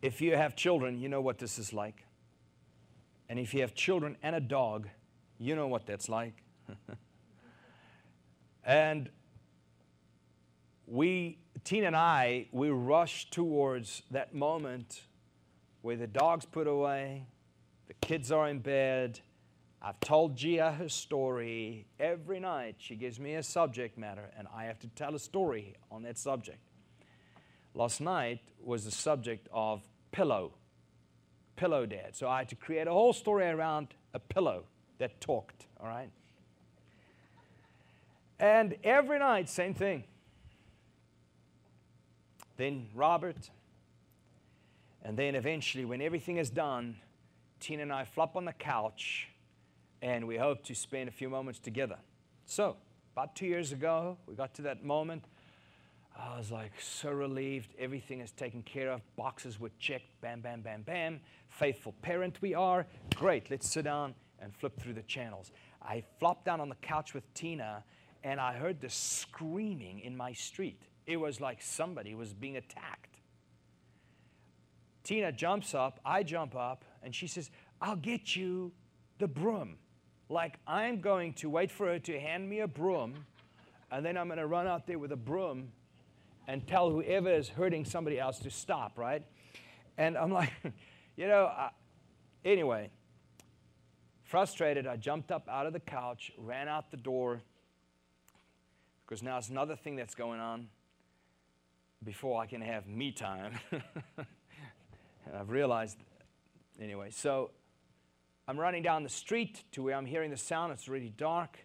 [0.00, 2.04] if you have children, you know what this is like.
[3.28, 4.88] And if you have children and a dog,
[5.38, 6.42] you know what that's like.
[8.64, 9.08] and
[10.86, 15.00] we Tina and I, we rushed towards that moment
[15.80, 17.26] where the dog's put away,
[17.88, 19.20] the kids are in bed.
[19.80, 21.86] I've told Gia her story.
[21.98, 25.74] Every night she gives me a subject matter, and I have to tell a story
[25.90, 26.58] on that subject.
[27.74, 30.54] Last night was the subject of pillow,
[31.56, 32.14] pillow dad.
[32.14, 34.64] So I had to create a whole story around a pillow
[34.98, 36.10] that talked, all right?
[38.38, 40.04] And every night, same thing
[42.56, 43.50] then Robert,
[45.02, 46.96] and then eventually, when everything is done,
[47.60, 49.28] Tina and I flop on the couch
[50.02, 51.96] and we hope to spend a few moments together.
[52.44, 52.76] So,
[53.14, 55.24] about two years ago, we got to that moment.
[56.16, 57.70] I was like so relieved.
[57.78, 59.00] Everything is taken care of.
[59.16, 60.20] Boxes were checked.
[60.20, 61.20] Bam, bam, bam, bam.
[61.48, 62.86] Faithful parent we are.
[63.14, 63.50] Great.
[63.50, 65.52] Let's sit down and flip through the channels.
[65.82, 67.82] I flopped down on the couch with Tina
[68.22, 70.82] and I heard the screaming in my street.
[71.06, 73.18] It was like somebody was being attacked.
[75.02, 78.72] Tina jumps up, I jump up, and she says, I'll get you
[79.18, 79.76] the broom.
[80.30, 83.26] Like I'm going to wait for her to hand me a broom,
[83.90, 85.72] and then I'm going to run out there with a broom
[86.48, 89.22] and tell whoever is hurting somebody else to stop, right?
[89.98, 90.52] And I'm like,
[91.16, 91.68] you know, uh,
[92.44, 92.90] anyway,
[94.22, 97.42] frustrated, I jumped up out of the couch, ran out the door,
[99.06, 100.68] because now it's another thing that's going on
[102.04, 103.58] before I can have me time.
[103.72, 105.98] and I've realized,
[106.80, 107.50] anyway, so
[108.46, 110.72] I'm running down the street to where I'm hearing the sound.
[110.72, 111.58] It's really dark,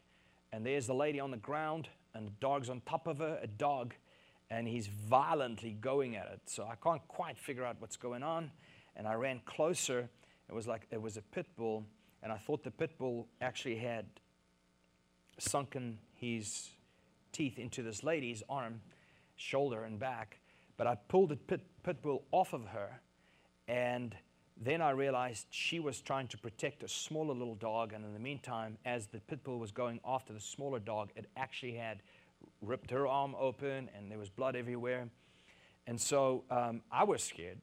[0.54, 3.48] and there's the lady on the ground, and the dog's on top of her, a
[3.48, 3.94] dog,
[4.50, 6.42] and he's violently going at it.
[6.46, 8.52] So I can't quite figure out what's going on.
[8.96, 10.10] And I ran closer.
[10.50, 11.86] It was like it was a pit bull,
[12.24, 14.06] and I thought the pit bull actually had
[15.38, 16.70] sunken his
[17.32, 18.82] teeth into this lady's arm,
[19.40, 20.40] shoulder, and back.
[20.78, 23.02] But I pulled the pit, pit bull off of her,
[23.68, 24.16] and
[24.62, 28.20] then I realized she was trying to protect a smaller little dog, and in the
[28.20, 32.02] meantime, as the pit bull was going after the smaller dog, it actually had
[32.62, 35.10] ripped her arm open, and there was blood everywhere.
[35.88, 37.60] And so um, I was scared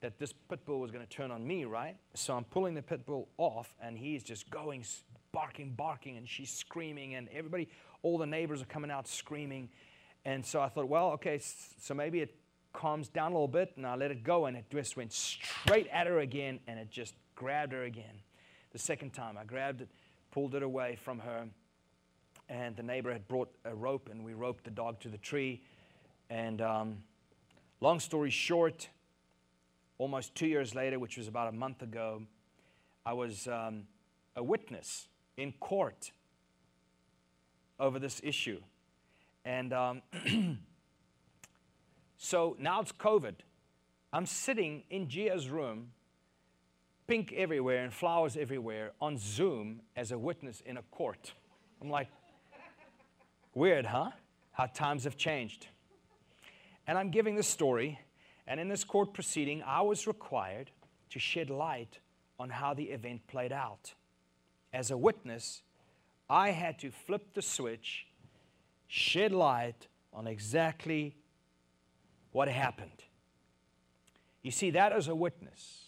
[0.00, 1.96] that this pit bull was going to turn on me, right?
[2.14, 4.84] So I'm pulling the pit bull off, and he's just going,
[5.32, 7.68] barking, barking, and she's screaming, and everybody,
[8.02, 9.70] all the neighbors are coming out screaming.
[10.24, 11.40] And so I thought, well, okay,
[11.80, 12.34] so maybe it
[12.72, 15.88] calms down a little bit, and I let it go, and it just went straight
[15.88, 18.22] at her again, and it just grabbed her again.
[18.72, 19.88] The second time, I grabbed it,
[20.30, 21.46] pulled it away from her,
[22.48, 25.62] and the neighbor had brought a rope, and we roped the dog to the tree.
[26.30, 26.98] And um,
[27.80, 28.88] long story short,
[29.98, 32.22] almost two years later, which was about a month ago,
[33.04, 33.84] I was um,
[34.36, 36.12] a witness in court
[37.78, 38.60] over this issue.
[39.44, 40.02] And um,
[42.16, 43.34] so now it's COVID.
[44.12, 45.88] I'm sitting in Gia's room,
[47.06, 51.32] pink everywhere and flowers everywhere, on Zoom as a witness in a court.
[51.80, 52.08] I'm like,
[53.54, 54.10] weird, huh?
[54.52, 55.66] How times have changed.
[56.86, 57.98] And I'm giving this story,
[58.46, 60.70] and in this court proceeding, I was required
[61.10, 61.98] to shed light
[62.38, 63.94] on how the event played out.
[64.72, 65.62] As a witness,
[66.28, 68.06] I had to flip the switch
[68.94, 71.16] shed light on exactly
[72.30, 73.04] what happened.
[74.42, 75.86] You see, that is a witness.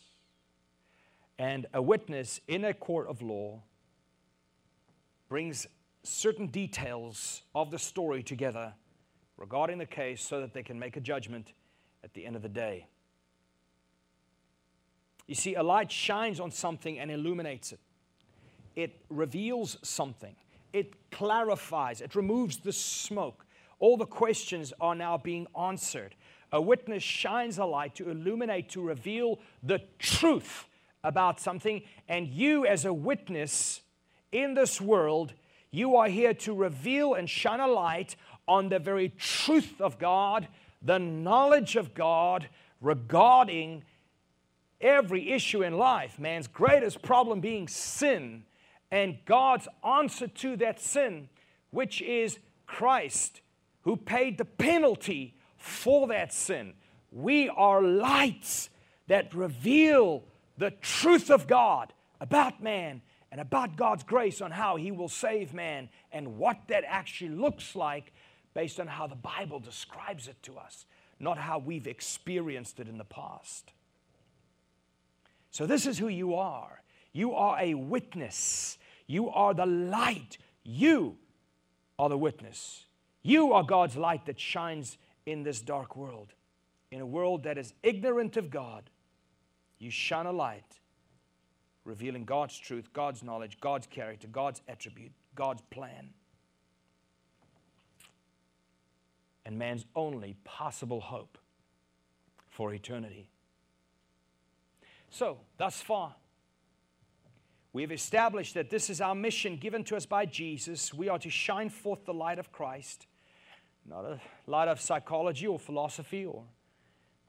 [1.38, 3.60] And a witness in a court of law
[5.28, 5.66] brings
[6.02, 8.72] certain details of the story together
[9.36, 11.52] regarding the case so that they can make a judgment
[12.02, 12.86] at the end of the day.
[15.26, 17.80] You see, a light shines on something and illuminates it,
[18.74, 20.36] it reveals something
[20.74, 23.46] it clarifies, it removes the smoke.
[23.78, 26.16] All the questions are now being answered.
[26.52, 30.66] A witness shines a light to illuminate, to reveal the truth
[31.04, 31.82] about something.
[32.08, 33.82] And you, as a witness
[34.32, 35.32] in this world,
[35.70, 38.16] you are here to reveal and shine a light
[38.48, 40.48] on the very truth of God,
[40.82, 42.48] the knowledge of God
[42.80, 43.84] regarding
[44.80, 46.18] every issue in life.
[46.18, 48.44] Man's greatest problem being sin
[48.90, 51.28] and God's answer to that sin,
[51.70, 53.40] which is Christ,
[53.82, 56.74] who paid the penalty for that sin.
[57.10, 58.70] We are lights
[59.06, 60.24] that reveal
[60.56, 65.52] the truth of God about man and about God's grace on how He will save
[65.52, 68.12] man and what that actually looks like
[68.54, 70.86] based on how the Bible describes it to us,
[71.18, 73.72] not how we've experienced it in the past.
[75.50, 76.83] So, this is who you are.
[77.14, 80.38] You are a witness you are the light.
[80.62, 81.16] You
[81.98, 82.86] are the witness.
[83.22, 86.32] You are God's light that shines in this dark world.
[86.90, 88.90] In a world that is ignorant of God,
[89.78, 90.80] you shine a light
[91.84, 96.10] revealing God's truth, God's knowledge, God's character, God's attribute, God's plan.
[99.44, 101.36] And man's only possible hope
[102.48, 103.28] for eternity.
[105.10, 106.14] So, thus far,
[107.74, 110.94] we have established that this is our mission given to us by Jesus.
[110.94, 113.08] We are to shine forth the light of Christ,
[113.84, 116.44] not a light of psychology or philosophy or,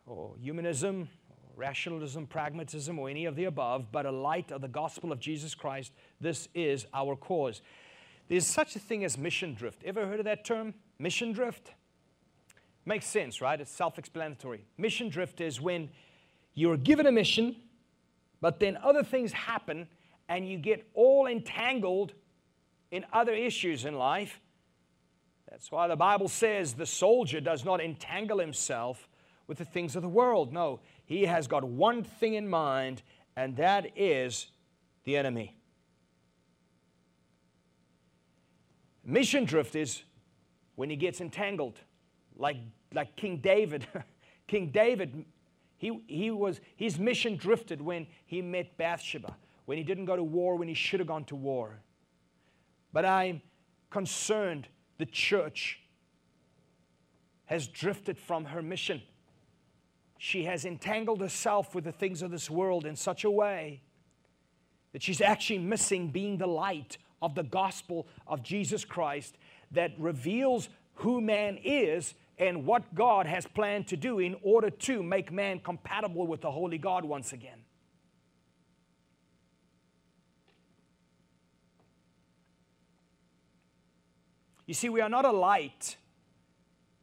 [0.06, 4.68] or humanism, or rationalism, pragmatism, or any of the above, but a light of the
[4.68, 5.92] gospel of Jesus Christ.
[6.22, 7.64] This is our cause.
[8.28, 9.84] There's such a thing as mission drift.
[9.84, 10.76] Ever heard of that term?
[11.00, 11.72] Mission drift?
[12.86, 13.60] Makes sense, right?
[13.60, 14.64] It's self explanatory.
[14.78, 15.90] Mission drift is when
[16.54, 17.56] you're given a mission,
[18.42, 19.88] but then other things happen
[20.28, 22.14] and you get all entangled
[22.92, 24.40] in other issues in life.
[25.50, 29.08] That's why the Bible says the soldier does not entangle himself
[29.48, 30.52] with the things of the world.
[30.52, 33.04] No, he has got one thing in mind,
[33.36, 34.48] and that is
[35.04, 35.56] the enemy.
[39.04, 40.02] Mission drift is
[40.76, 41.80] when he gets entangled,
[42.36, 42.58] like,
[42.92, 43.86] like King David.
[44.48, 45.26] King David,
[45.78, 49.36] he, he was, his mission drifted when he met Bathsheba
[49.66, 51.80] when he didn't go to war when he should have gone to war.
[52.94, 53.42] But I'm
[53.90, 55.80] concerned the church
[57.46, 59.02] has drifted from her mission.
[60.18, 63.82] She has entangled herself with the things of this world in such a way
[64.94, 69.38] that she's actually missing being the light of the gospel of Jesus Christ
[69.72, 75.04] that reveals who man is and what God has planned to do in order to
[75.04, 77.60] make man compatible with the Holy God once again.
[84.66, 85.98] You see, we are not a light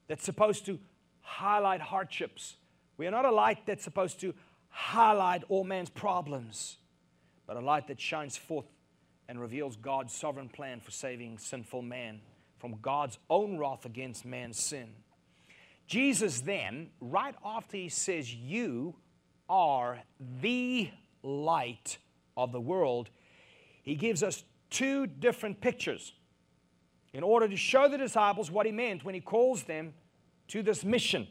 [0.09, 0.79] that's supposed to
[1.21, 2.57] highlight hardships.
[2.97, 4.35] We are not a light that's supposed to
[4.69, 6.79] highlight all man's problems,
[7.47, 8.67] but a light that shines forth
[9.29, 12.21] and reveals God's sovereign plan for saving sinful man
[12.59, 14.91] from God's own wrath against man's sin.
[15.87, 18.95] Jesus then, right after he says, You
[19.49, 20.03] are
[20.41, 20.91] the
[21.23, 21.99] light
[22.37, 23.11] of the world,
[23.83, 26.13] he gives us two different pictures
[27.13, 29.93] in order to show the disciples what he meant when he calls them
[30.49, 31.27] to this mission.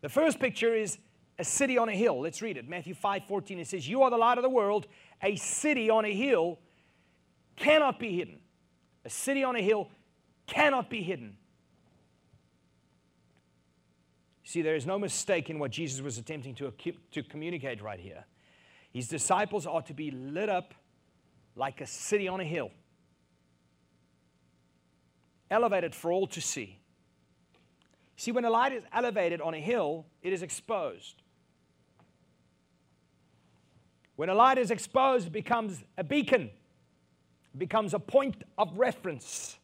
[0.00, 0.98] The first picture is
[1.38, 2.20] a city on a hill.
[2.20, 2.68] Let's read it.
[2.68, 3.58] Matthew 5 14.
[3.58, 4.86] It says, You are the light of the world.
[5.22, 6.58] A city on a hill
[7.56, 8.38] cannot be hidden.
[9.04, 9.88] A city on a hill
[10.46, 11.36] cannot be hidden.
[14.44, 16.72] See, there is no mistake in what Jesus was attempting to,
[17.12, 18.24] to communicate right here.
[18.92, 20.74] His disciples are to be lit up
[21.56, 22.70] like a city on a hill
[25.52, 26.80] elevated for all to see.
[28.16, 31.22] See, when a light is elevated on a hill, it is exposed.
[34.16, 36.50] When a light is exposed, it becomes a beacon,
[37.54, 39.58] it becomes a point of reference.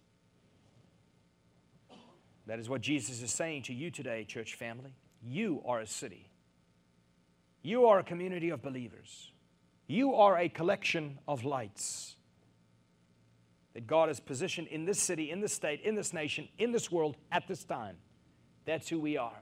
[2.47, 4.95] That is what Jesus is saying to you today, church family.
[5.23, 6.31] You are a city.
[7.63, 9.33] You are a community of believers.
[9.87, 12.17] You are a collection of lights
[13.79, 16.91] that God has positioned in this city, in this state, in this nation, in this
[16.91, 17.97] world at this time.
[18.65, 19.41] That's who we are.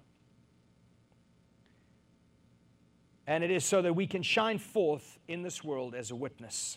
[3.26, 6.76] And it is so that we can shine forth in this world as a witness.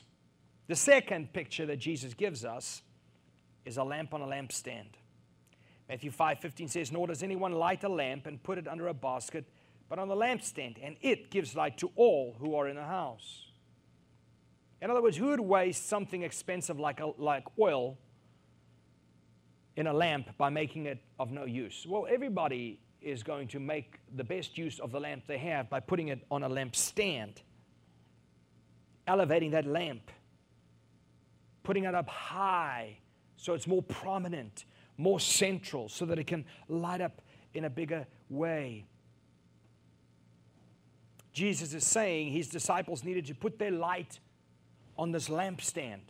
[0.68, 2.82] The second picture that Jesus gives us
[3.66, 4.94] is a lamp on a lampstand.
[5.90, 9.44] Matthew 5:15 says, "Nor does anyone light a lamp and put it under a basket,
[9.90, 13.49] but on the lampstand, and it gives light to all who are in the house."
[14.82, 17.98] In other words, who would waste something expensive like, a, like oil
[19.76, 21.86] in a lamp by making it of no use?
[21.88, 25.80] Well, everybody is going to make the best use of the lamp they have by
[25.80, 27.42] putting it on a lamp stand,
[29.08, 30.12] elevating that lamp,
[31.64, 32.98] putting it up high
[33.38, 34.66] so it's more prominent,
[34.98, 37.22] more central, so that it can light up
[37.54, 38.86] in a bigger way.
[41.32, 44.20] Jesus is saying his disciples needed to put their light
[45.00, 46.02] on this lampstand,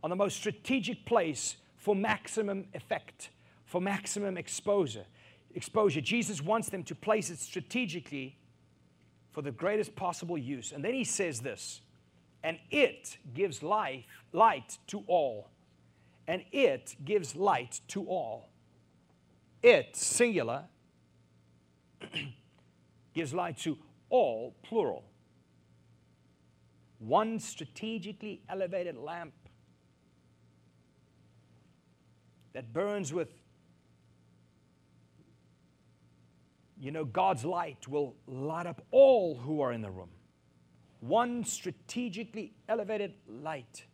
[0.00, 3.30] on the most strategic place for maximum effect,
[3.64, 5.04] for maximum exposure.
[5.52, 6.00] Exposure.
[6.00, 8.38] Jesus wants them to place it strategically
[9.32, 10.70] for the greatest possible use.
[10.70, 11.80] And then he says this,
[12.44, 15.50] and it gives life, light to all.
[16.28, 18.48] And it gives light to all.
[19.60, 20.66] It, singular,
[23.12, 23.76] gives light to
[24.08, 25.02] all, plural
[26.98, 29.34] one strategically elevated lamp
[32.54, 33.28] that burns with,
[36.78, 40.10] you know, God's light will light up all who are in the room.
[41.00, 43.84] One strategically elevated light,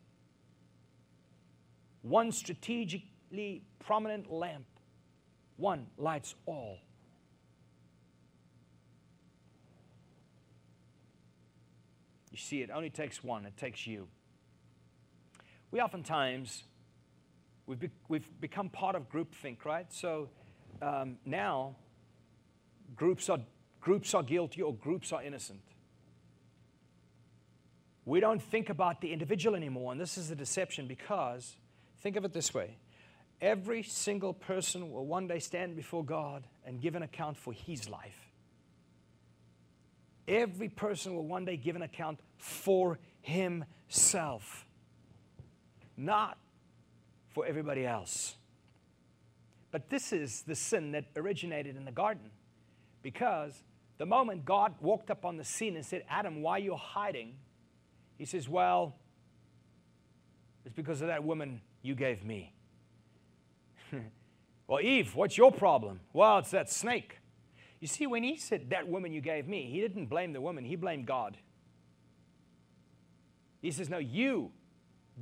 [2.02, 4.66] one strategically prominent lamp,
[5.56, 6.78] one lights all.
[12.32, 14.08] You see, it only takes one, it takes you.
[15.70, 16.64] We oftentimes,
[17.66, 19.86] we've, be, we've become part of groupthink, right?
[19.92, 20.30] So
[20.80, 21.76] um, now,
[22.96, 23.38] groups are,
[23.80, 25.60] groups are guilty or groups are innocent.
[28.04, 31.56] We don't think about the individual anymore, and this is a deception because,
[32.00, 32.78] think of it this way
[33.42, 37.88] every single person will one day stand before God and give an account for his
[37.88, 38.31] life.
[40.28, 44.66] Every person will one day give an account for himself,
[45.96, 46.38] not
[47.30, 48.36] for everybody else.
[49.70, 52.30] But this is the sin that originated in the garden
[53.00, 53.64] because
[53.98, 57.34] the moment God walked up on the scene and said, Adam, why are you hiding?
[58.18, 58.94] He says, Well,
[60.64, 62.52] it's because of that woman you gave me.
[64.66, 66.00] well, Eve, what's your problem?
[66.12, 67.18] Well, it's that snake.
[67.82, 70.64] You see, when he said, That woman you gave me, he didn't blame the woman,
[70.64, 71.36] he blamed God.
[73.60, 74.52] He says, No, you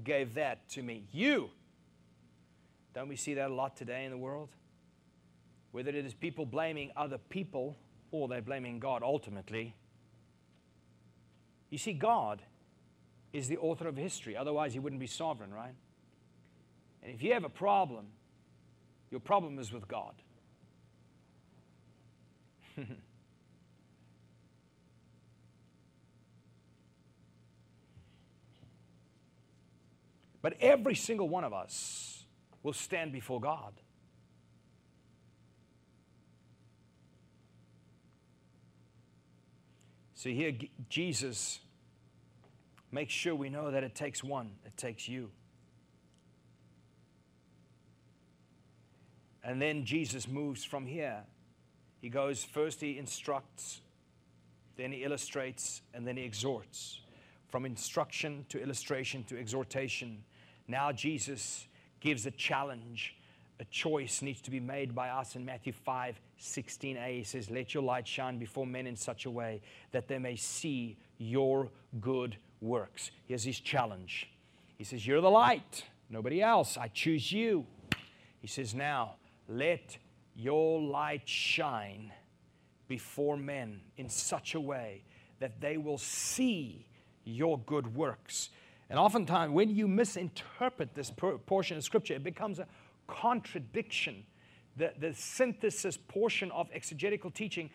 [0.05, 1.07] gave that to me.
[1.11, 1.49] You.
[2.95, 4.51] Don't we see that a lot today in the world?
[5.73, 7.79] Whether it is people blaming other people
[8.11, 9.75] or they're blaming God ultimately.
[11.71, 12.43] You see, God
[13.33, 14.37] is the author of history.
[14.37, 15.75] Otherwise, He wouldn't be sovereign, right?
[17.03, 18.09] And if you have a problem,
[19.11, 20.13] your problem is with God.
[30.43, 32.25] but every single one of us
[32.63, 33.75] will stand before God.
[40.15, 40.53] So here,
[40.91, 41.61] Jesus
[42.93, 45.31] makes sure we know that it takes one, it takes you.
[49.43, 51.23] And then Jesus moves from here.
[52.01, 53.81] He goes, first, he instructs,
[54.77, 57.01] then he illustrates, and then he exhorts.
[57.49, 60.25] From instruction to illustration to exhortation.
[60.69, 61.67] Now Jesus
[62.01, 63.17] gives a challenge.
[63.59, 67.19] A choice needs to be made by us in Matthew 5 16a.
[67.19, 69.61] He says, Let your light shine before men in such a way
[69.93, 71.69] that they may see your
[72.01, 73.11] good works.
[73.27, 74.31] Here's his challenge.
[74.79, 76.79] He says, You're the light, nobody else.
[76.79, 77.67] I choose you.
[78.41, 79.99] He says, Now let
[80.41, 82.13] your light shine
[82.89, 85.03] before men in such a way
[85.39, 86.87] that they will see
[87.25, 88.51] your good works.
[88.89, 91.13] And oftentimes, when you misinterpret this
[91.47, 92.67] portion of Scripture, it becomes a
[93.07, 94.25] contradiction.
[94.77, 97.71] The, the synthesis portion of exegetical teaching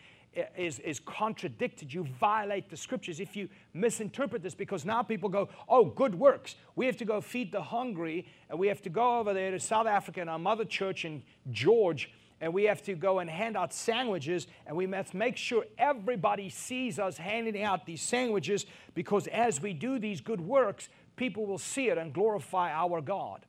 [0.57, 1.93] is, is contradicted.
[1.93, 6.55] You violate the scriptures if you misinterpret this because now people go, oh, good works.
[6.75, 9.59] We have to go feed the hungry and we have to go over there to
[9.59, 12.11] South Africa and our mother church in George
[12.41, 16.49] and we have to go and hand out sandwiches and we must make sure everybody
[16.49, 21.57] sees us handing out these sandwiches because as we do these good works, people will
[21.57, 23.45] see it and glorify our God.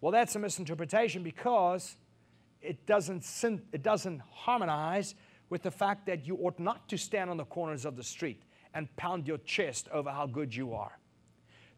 [0.00, 1.96] Well, that's a misinterpretation because
[2.60, 3.24] it doesn't,
[3.72, 5.14] it doesn't harmonize
[5.50, 8.42] with the fact that you ought not to stand on the corners of the street
[8.74, 10.98] and pound your chest over how good you are.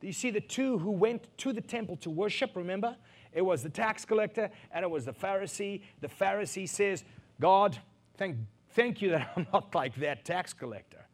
[0.01, 2.53] Do you see the two who went to the temple to worship?
[2.55, 2.97] Remember?
[3.33, 5.83] It was the tax collector and it was the Pharisee.
[6.01, 7.05] The Pharisee says,
[7.41, 7.79] God,
[8.17, 8.37] thank,
[8.71, 11.05] thank you that I'm not like that tax collector.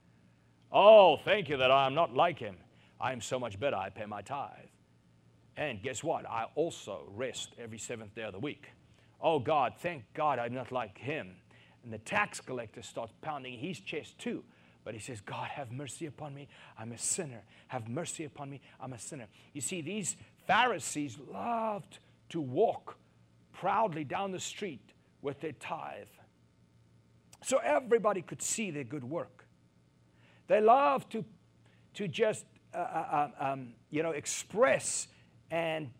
[0.71, 2.57] Oh, thank you that I'm not like him.
[3.01, 3.77] I am so much better.
[3.77, 4.51] I pay my tithe.
[5.57, 6.27] And guess what?
[6.27, 8.69] I also rest every seventh day of the week.
[9.21, 11.37] Oh, God, thank God I'm not like him.
[11.85, 14.45] And the tax collector starts pounding his chest too.
[14.85, 16.49] But he says, God, have mercy upon me.
[16.79, 17.43] I'm a sinner.
[17.69, 18.61] Have mercy upon me.
[18.81, 19.27] I'm a sinner.
[19.53, 21.99] You see, these Pharisees loved
[22.31, 22.97] to walk
[23.53, 26.07] proudly down the street with their tithe.
[27.43, 29.47] So everybody could see their good work.
[30.49, 31.25] They loved to,
[31.95, 35.09] to just, uh, uh, um, um you know, express
[35.51, 35.91] and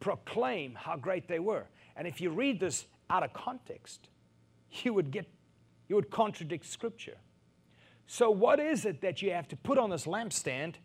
[0.00, 1.66] proclaim how great they were.
[1.96, 4.08] And if you read this out of context,
[4.82, 5.26] you would get
[5.88, 7.18] you would contradict scripture.
[8.06, 10.76] So what is it that you have to put on this lampstand?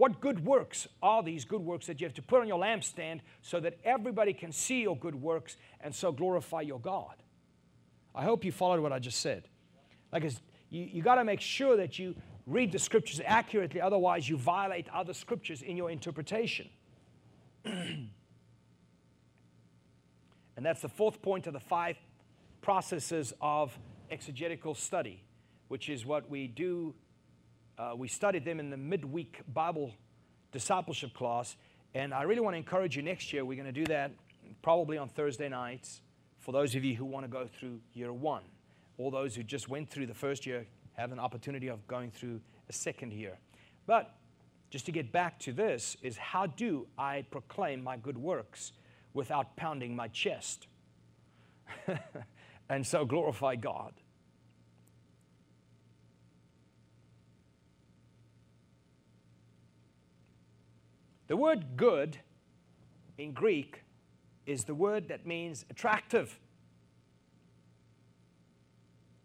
[0.00, 3.20] What good works are these good works that you have to put on your lampstand
[3.42, 7.16] so that everybody can see your good works and so glorify your God?
[8.14, 9.46] I hope you followed what I just said.
[10.10, 10.24] Like
[10.70, 12.14] you, you got to make sure that you
[12.46, 16.70] read the scriptures accurately, otherwise, you violate other scriptures in your interpretation.
[17.66, 18.08] and
[20.62, 21.98] that's the fourth point of the five
[22.62, 23.78] processes of
[24.10, 25.22] exegetical study,
[25.68, 26.94] which is what we do.
[27.80, 29.94] Uh, we studied them in the midweek Bible
[30.52, 31.56] discipleship class.
[31.94, 34.12] And I really want to encourage you next year, we're going to do that
[34.60, 36.02] probably on Thursday nights
[36.40, 38.42] for those of you who want to go through year one.
[38.98, 42.42] All those who just went through the first year have an opportunity of going through
[42.68, 43.38] a second year.
[43.86, 44.14] But
[44.68, 48.72] just to get back to this, is how do I proclaim my good works
[49.14, 50.66] without pounding my chest?
[52.68, 53.94] and so glorify God.
[61.30, 62.18] The word good
[63.16, 63.84] in Greek
[64.46, 66.36] is the word that means attractive.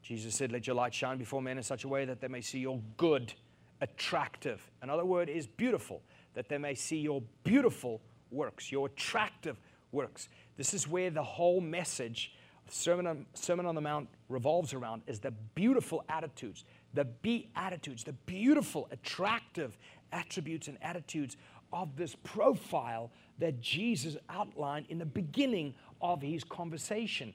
[0.03, 2.41] Jesus said, Let your light shine before men in such a way that they may
[2.41, 3.33] see your good,
[3.81, 4.69] attractive.
[4.83, 6.03] Another word is beautiful,
[6.35, 9.59] that they may see your beautiful works, your attractive
[9.91, 10.29] works.
[10.57, 12.35] This is where the whole message
[12.69, 18.13] Sermon on, Sermon on the Mount revolves around is the beautiful attitudes, the beatitudes, the
[18.13, 19.77] beautiful, attractive
[20.11, 21.37] attributes and attitudes
[21.75, 27.33] of this profile that Jesus outlined in the beginning of his conversation.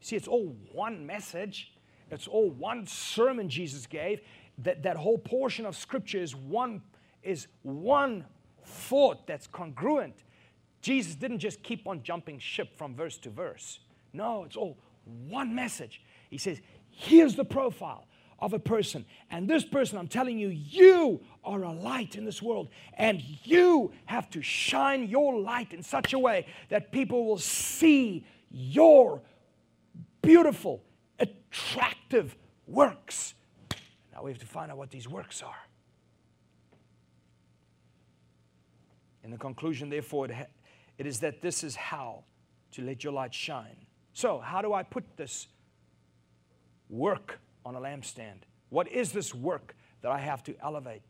[0.00, 1.72] See, it's all one message,
[2.10, 4.20] it's all one sermon Jesus gave.
[4.58, 6.82] That, that whole portion of Scripture is one,
[7.22, 8.24] is one
[8.64, 10.22] thought that's congruent.
[10.80, 13.80] Jesus didn't just keep on jumping ship from verse to verse.
[14.12, 14.78] No, it's all
[15.28, 16.02] one message.
[16.30, 18.06] He says, Here's the profile
[18.40, 19.04] of a person.
[19.30, 22.68] And this person, I'm telling you, you are a light in this world.
[22.94, 28.26] And you have to shine your light in such a way that people will see
[28.50, 29.20] your
[30.22, 30.82] beautiful,
[31.18, 32.36] attractive
[32.66, 33.34] works.
[34.12, 35.54] Now we have to find out what these works are.
[39.22, 40.46] In the conclusion, therefore, it, ha-
[40.98, 42.24] it is that this is how
[42.72, 43.86] to let your light shine.
[44.12, 45.46] So, how do I put this
[46.88, 48.42] work on a lampstand?
[48.68, 51.02] What is this work that I have to elevate?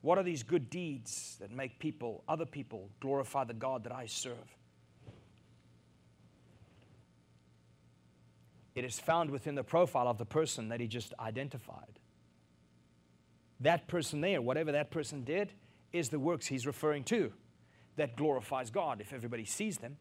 [0.00, 4.06] What are these good deeds that make people, other people, glorify the God that I
[4.06, 4.56] serve?
[8.74, 11.98] It is found within the profile of the person that he just identified.
[13.60, 15.52] That person there, whatever that person did,
[15.92, 17.32] is the works he's referring to
[17.96, 19.96] that glorifies God if everybody sees them.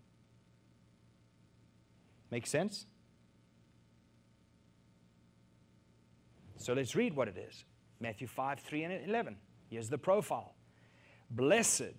[2.29, 2.85] Make sense?
[6.67, 7.63] So let's read what it is
[8.01, 9.37] Matthew 5, 3, and 11.
[9.69, 10.53] Here's the profile
[11.31, 11.93] Blessed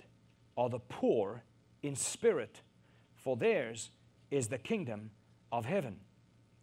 [0.58, 1.42] are the poor
[1.82, 2.60] in spirit,
[3.14, 3.90] for theirs
[4.30, 5.10] is the kingdom
[5.50, 5.96] of heaven.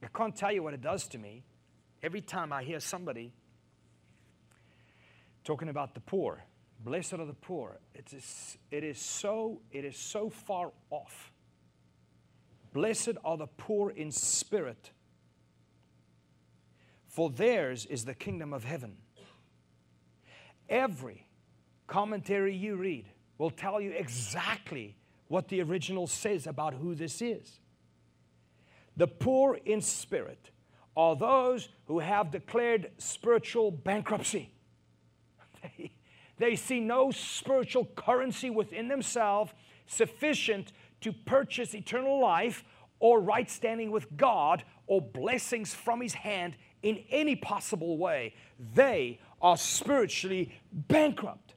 [0.04, 1.46] I can't tell you what it does to me
[2.04, 3.34] every time I hear somebody
[5.44, 6.44] talking about the poor.
[6.80, 7.80] Blessed are the poor.
[7.96, 11.32] It is, it is, so, it is so far off.
[12.72, 14.92] Blessed are the poor in spirit,
[17.16, 18.98] for theirs is the kingdom of heaven.
[20.68, 21.26] Every
[21.88, 23.06] commentary you read
[23.38, 24.98] will tell you exactly
[25.30, 27.62] what the original says about who this is.
[28.98, 30.52] The poor in spirit
[30.98, 34.52] are those who have declared spiritual bankruptcy.
[36.38, 39.54] They, see no spiritual currency within themselves
[39.86, 42.66] sufficient to purchase eternal life
[43.00, 48.36] or right standing with God or blessings from His hand in any possible way.
[48.76, 51.56] They are spiritually bankrupt.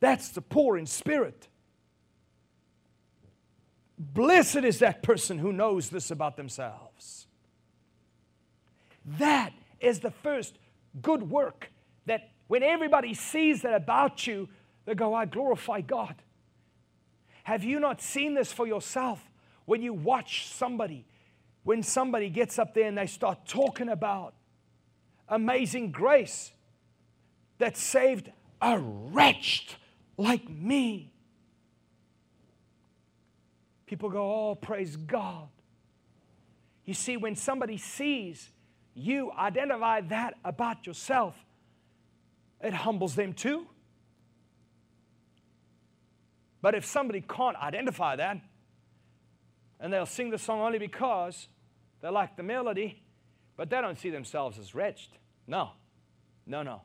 [0.00, 1.48] That's the poor in spirit.
[3.98, 7.26] Blessed is that person who knows this about themselves.
[9.04, 10.58] That is the first
[11.02, 11.70] good work
[12.06, 14.48] that when everybody sees that about you,
[14.86, 16.14] they go, I glorify God.
[17.44, 19.30] Have you not seen this for yourself
[19.66, 21.04] when you watch somebody?
[21.66, 24.34] When somebody gets up there and they start talking about
[25.28, 26.52] amazing grace
[27.58, 28.30] that saved
[28.62, 29.76] a wretch
[30.16, 31.12] like me.
[33.84, 35.48] People go, Oh, praise God.
[36.84, 38.50] You see, when somebody sees
[38.94, 41.34] you identify that about yourself,
[42.60, 43.66] it humbles them too.
[46.62, 48.38] But if somebody can't identify that,
[49.80, 51.48] and they'll sing the song only because
[52.06, 53.02] they like the melody,
[53.56, 55.08] but they don't see themselves as wretched.
[55.48, 55.70] No,
[56.46, 56.82] no, no.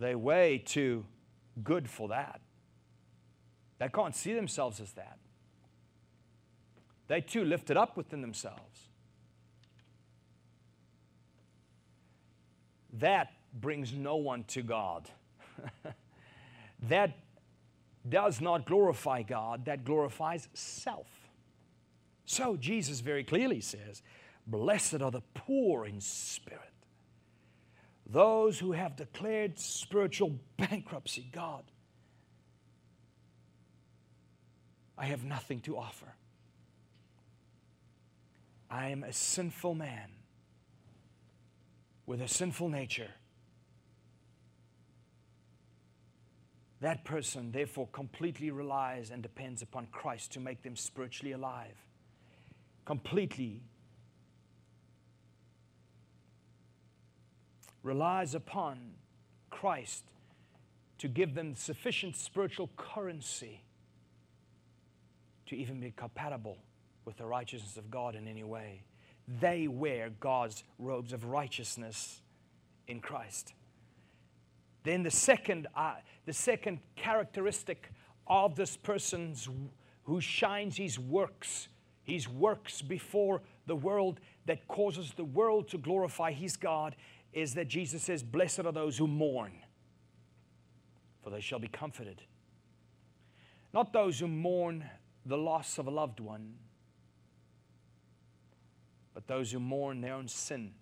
[0.00, 1.06] They're way too
[1.62, 2.40] good for that.
[3.78, 5.18] They can't see themselves as that.
[7.06, 8.88] They too lifted up within themselves.
[12.94, 15.08] That brings no one to God.
[16.88, 17.16] that
[18.08, 21.19] does not glorify God, that glorifies self.
[22.24, 24.02] So Jesus very clearly says,
[24.46, 26.60] Blessed are the poor in spirit,
[28.06, 31.28] those who have declared spiritual bankruptcy.
[31.32, 31.64] God,
[34.98, 36.14] I have nothing to offer.
[38.70, 40.10] I am a sinful man
[42.06, 43.10] with a sinful nature.
[46.80, 51.76] That person, therefore, completely relies and depends upon Christ to make them spiritually alive.
[52.84, 53.60] Completely
[57.82, 58.78] relies upon
[59.50, 60.04] Christ
[60.98, 63.62] to give them sufficient spiritual currency
[65.46, 66.58] to even be compatible
[67.04, 68.82] with the righteousness of God in any way.
[69.40, 72.20] They wear God's robes of righteousness
[72.86, 73.54] in Christ.
[74.82, 75.94] Then the second, uh,
[76.26, 77.90] the second characteristic
[78.26, 79.48] of this person's
[80.04, 81.68] who shines his works,
[82.10, 86.96] his works before the world that causes the world to glorify his God,
[87.32, 89.52] is that Jesus says, Blessed are those who mourn,
[91.22, 92.22] for they shall be comforted.
[93.72, 94.84] Not those who mourn
[95.24, 96.54] the loss of a loved one,
[99.14, 100.72] but those who mourn their own sin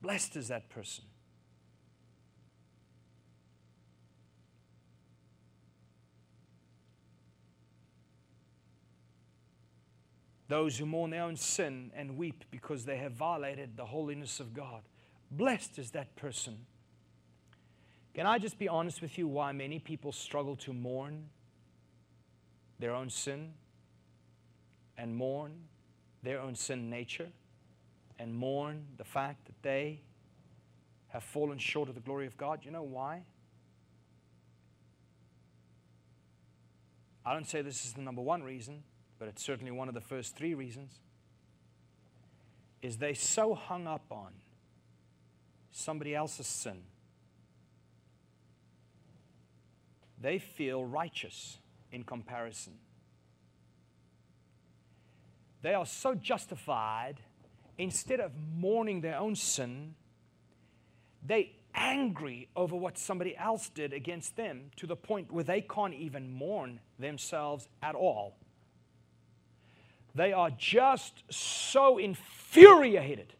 [0.00, 1.04] Blessed is that person.
[10.48, 14.54] Those who mourn their own sin and weep because they have violated the holiness of
[14.54, 14.82] God.
[15.30, 16.66] Blessed is that person.
[18.14, 21.28] Can I just be honest with you why many people struggle to mourn
[22.78, 23.52] their own sin
[24.96, 25.52] and mourn
[26.22, 27.28] their own sin nature
[28.18, 30.00] and mourn the fact that they
[31.08, 32.60] have fallen short of the glory of God?
[32.64, 33.22] You know why?
[37.24, 38.82] I don't say this is the number one reason,
[39.18, 41.00] but it's certainly one of the first three reasons.
[42.82, 44.32] Is they so hung up on
[45.70, 46.82] somebody else's sin,
[50.20, 51.58] they feel righteous
[51.92, 52.74] in comparison.
[55.62, 57.20] They are so justified,
[57.78, 59.94] instead of mourning their own sin,
[61.24, 65.94] they angry over what somebody else did against them to the point where they can't
[65.94, 68.36] even mourn themselves at all.
[70.18, 73.34] They are just so infuriated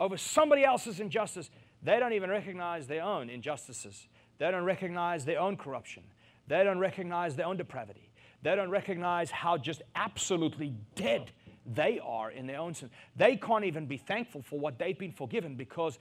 [0.00, 1.48] over somebody else's injustice,
[1.80, 4.08] they don't even recognize their own injustices.
[4.38, 6.02] They don't recognize their own corruption.
[6.48, 8.10] They don't recognize their own depravity.
[8.42, 11.30] They don't recognize how just absolutely dead
[11.64, 12.90] they are in their own sin.
[13.14, 16.00] They can't even be thankful for what they've been forgiven because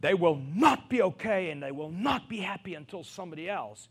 [0.00, 3.88] they will not be okay and they will not be happy until somebody else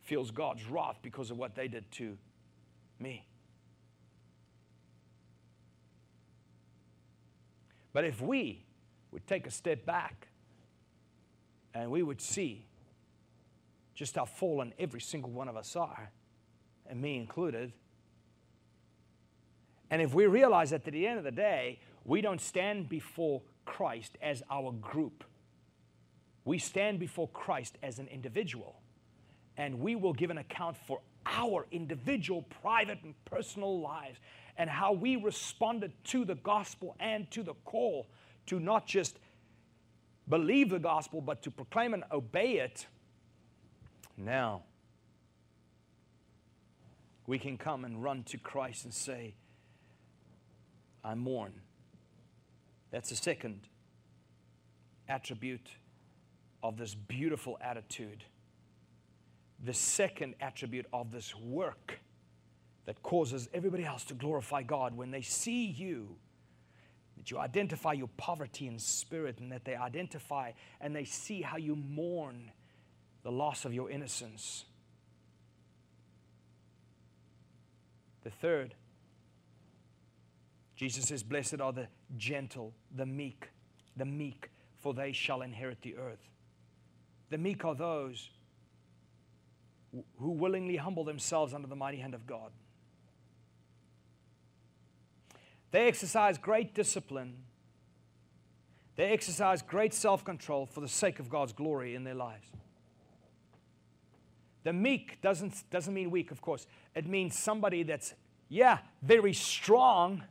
[0.00, 2.16] feels God's wrath because of what they did to
[2.98, 3.26] me.
[7.92, 8.64] But if we
[9.10, 10.28] would take a step back
[11.74, 12.66] and we would see
[13.94, 16.10] just how fallen every single one of us are,
[16.86, 17.72] and me included,
[19.90, 23.42] and if we realize that at the end of the day, we don't stand before
[23.66, 25.24] Christ as our group,
[26.44, 28.80] we stand before Christ as an individual,
[29.56, 34.18] and we will give an account for our individual, private, and personal lives
[34.56, 38.06] and how we responded to the gospel and to the call
[38.46, 39.18] to not just
[40.28, 42.86] believe the gospel, but to proclaim and obey it.
[44.16, 44.62] Now,
[47.26, 49.34] we can come and run to Christ and say,
[51.04, 51.52] I mourn.
[52.90, 53.60] That's the second
[55.08, 55.68] attribute
[56.62, 58.24] of this beautiful attitude.
[59.64, 61.98] The second attribute of this work
[62.86, 66.16] that causes everybody else to glorify God when they see you.
[67.16, 71.56] That you identify your poverty in spirit and that they identify and they see how
[71.56, 72.50] you mourn
[73.22, 74.64] the loss of your innocence.
[78.24, 78.74] The third,
[80.76, 83.48] Jesus says, Blessed are the gentle, the meek,
[83.96, 86.28] the meek, for they shall inherit the earth.
[87.30, 88.30] The meek are those
[90.18, 92.50] who willingly humble themselves under the mighty hand of God.
[95.72, 97.34] They exercise great discipline.
[98.94, 102.46] They exercise great self control for the sake of God's glory in their lives.
[104.64, 106.66] The meek doesn't, doesn't mean weak, of course.
[106.94, 108.14] It means somebody that's,
[108.48, 110.22] yeah, very strong,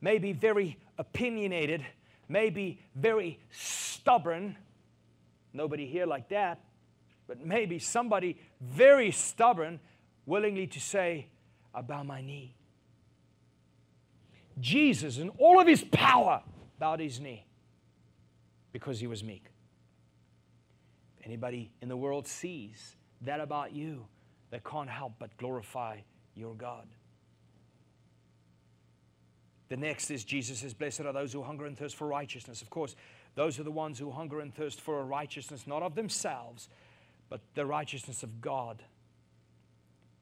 [0.00, 1.84] maybe very opinionated,
[2.28, 4.56] maybe very stubborn.
[5.52, 6.60] Nobody here like that,
[7.26, 9.80] but maybe somebody very stubborn,
[10.24, 11.26] willingly to say,
[11.74, 12.54] I bow my knee.
[14.60, 16.42] Jesus, in all of his power,
[16.78, 17.46] bowed his knee
[18.72, 19.44] because he was meek.
[21.18, 24.06] If anybody in the world sees that about you,
[24.50, 25.98] they can't help but glorify
[26.34, 26.86] your God.
[29.68, 32.60] The next is Jesus says, Blessed are those who hunger and thirst for righteousness.
[32.60, 32.96] Of course,
[33.36, 36.68] those are the ones who hunger and thirst for a righteousness not of themselves,
[37.28, 38.82] but the righteousness of God,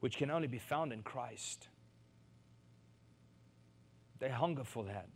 [0.01, 1.67] which can only be found in Christ.
[4.19, 5.07] They hunger for that.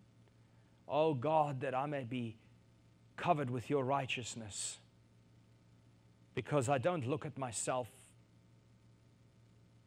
[0.88, 2.36] Oh God, that I may be
[3.18, 4.80] covered with your righteousness
[6.36, 7.88] because I don't look at myself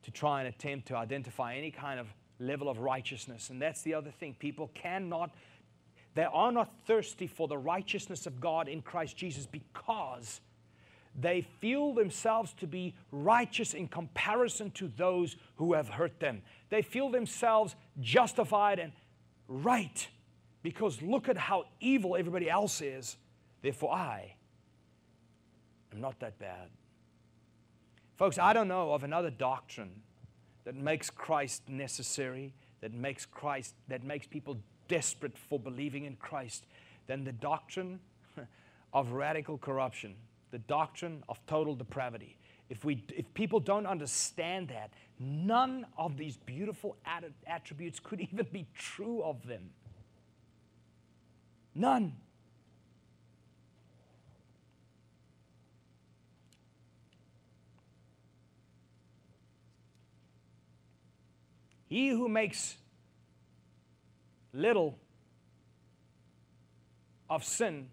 [0.04, 2.06] to try and attempt to identify any kind of
[2.38, 3.50] level of righteousness.
[3.50, 4.36] And that's the other thing.
[4.38, 5.34] People cannot,
[6.14, 10.40] they are not thirsty for the righteousness of God in Christ Jesus because
[11.18, 16.42] they feel themselves to be righteous in comparison to those who have hurt them.
[16.68, 18.92] They feel themselves justified and
[19.48, 20.08] right
[20.62, 23.16] because look at how evil everybody else is.
[23.62, 24.34] Therefore, I
[25.92, 26.68] am not that bad.
[28.16, 30.02] Folks, I don't know of another doctrine
[30.64, 34.56] that makes Christ necessary, that makes Christ, that makes people
[34.88, 36.66] desperate for believing in Christ
[37.06, 38.00] than the doctrine
[38.92, 40.14] of radical corruption,
[40.50, 42.36] the doctrine of total depravity.
[42.68, 46.96] If, we, if people don't understand that, none of these beautiful
[47.46, 49.70] attributes could even be true of them.
[51.74, 52.16] None.
[61.88, 62.76] He who makes
[64.52, 64.98] little
[67.30, 67.88] of sin,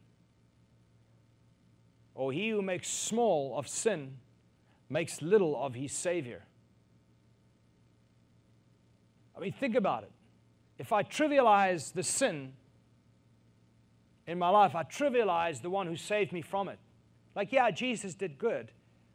[2.15, 4.17] or he who makes small of sin,
[4.93, 6.43] makes little of his Savior.
[9.35, 10.11] I mean, think about it.
[10.77, 12.53] If I trivialize the sin
[14.27, 16.77] in my life, I trivialize the one who saved me from it.
[17.35, 18.71] Like, yeah, Jesus did good,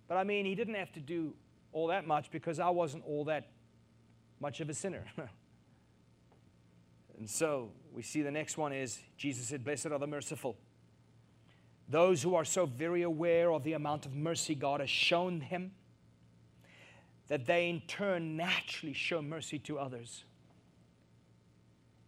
[0.08, 1.34] but I mean, he didn't have to do
[1.72, 3.48] all that much because I wasn't all that
[4.40, 5.04] much of a sinner.
[7.18, 10.56] and so we see the next one is Jesus said, Blessed are the merciful.
[11.88, 15.72] Those who are so very aware of the amount of mercy God has shown him
[17.28, 20.24] that they in turn naturally show mercy to others.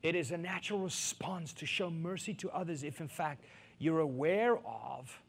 [0.03, 3.45] It is a natural response to show mercy to others if, in fact,
[3.78, 5.20] you're aware of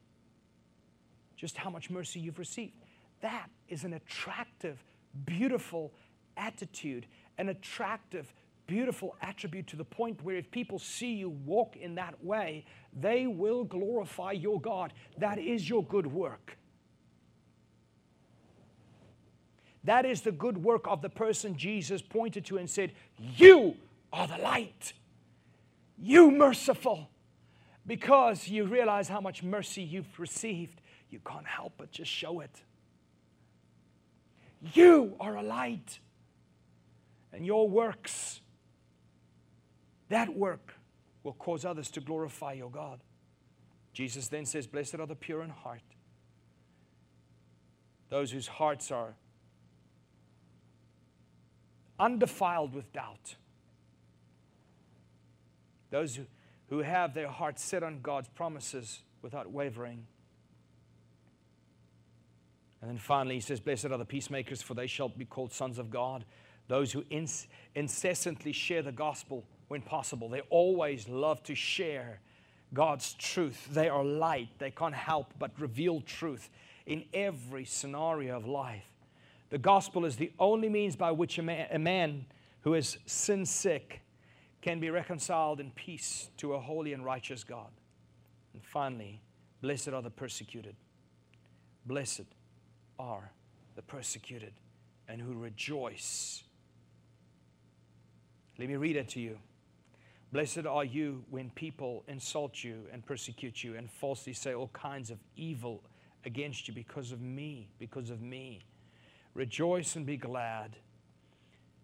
[1.36, 2.74] just how much mercy you've received.
[3.22, 4.84] That is an attractive,
[5.26, 5.92] beautiful
[6.38, 7.06] attitude,
[7.38, 8.32] an attractive,
[8.68, 13.28] beautiful attribute to the point where if people see you walk in that way, they
[13.28, 14.94] will glorify your God.
[15.18, 16.58] That is your good work.
[19.84, 23.76] That is the good work of the person Jesus pointed to and said, You
[24.14, 24.94] are the light.
[25.98, 27.10] You merciful.
[27.88, 32.62] Because you realize how much mercy you've received, you can't help but just show it.
[34.74, 36.00] You are a light
[37.34, 38.42] and your works,
[40.12, 40.74] that work
[41.24, 43.00] will cause others to glorify your God.
[43.94, 45.82] Jesus then says, Blessed are the pure in heart,
[48.10, 49.16] those whose hearts are
[52.00, 53.36] undefiled with doubt,
[55.92, 56.20] those
[56.70, 60.06] who, have their hearts set on God's promises without wavering.
[62.82, 65.80] And then finally, he says, Blessed are the peacemakers, for they shall be called sons
[65.80, 66.26] of God
[66.72, 67.04] those who
[67.76, 70.30] incessantly share the gospel when possible.
[70.30, 72.20] They always love to share
[72.74, 73.68] God's truth.
[73.72, 76.50] They are light, they can't help but reveal truth
[76.86, 78.86] in every scenario of life.
[79.50, 82.26] The gospel is the only means by which a man, a man
[82.62, 84.02] who is sin sick
[84.62, 87.72] can be reconciled in peace to a holy and righteous God.
[88.54, 89.22] And finally,
[89.62, 90.76] blessed are the persecuted.
[91.86, 92.28] Blessed
[93.00, 93.32] are
[93.76, 94.54] the persecuted
[95.08, 96.44] and who rejoice
[98.62, 99.40] let me read it to you.
[100.32, 105.12] Blessed are you when people insult you and persecute you and falsely say all kinds
[105.12, 105.84] of evil
[106.26, 108.62] against you because of me, because of me.
[109.34, 110.78] Rejoice and be glad.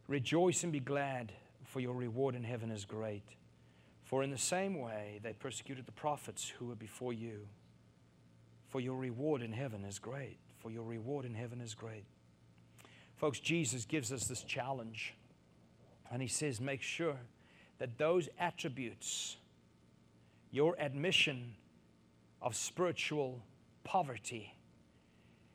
[0.08, 1.34] Rejoice and be glad,
[1.66, 3.24] for your reward in heaven is great.
[4.06, 7.48] For in the same way they persecuted the prophets who were before you.
[8.70, 10.38] For your reward in heaven is great.
[10.60, 12.06] For your reward in heaven is great.
[13.18, 15.16] Folks, Jesus gives us this challenge.
[16.10, 17.18] And he says, make sure
[17.80, 19.38] that those attributes,
[20.52, 21.54] your admission
[22.42, 23.44] of spiritual
[23.84, 24.54] poverty,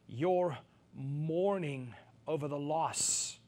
[0.07, 0.59] your
[0.95, 1.95] mourning
[2.27, 3.39] over the loss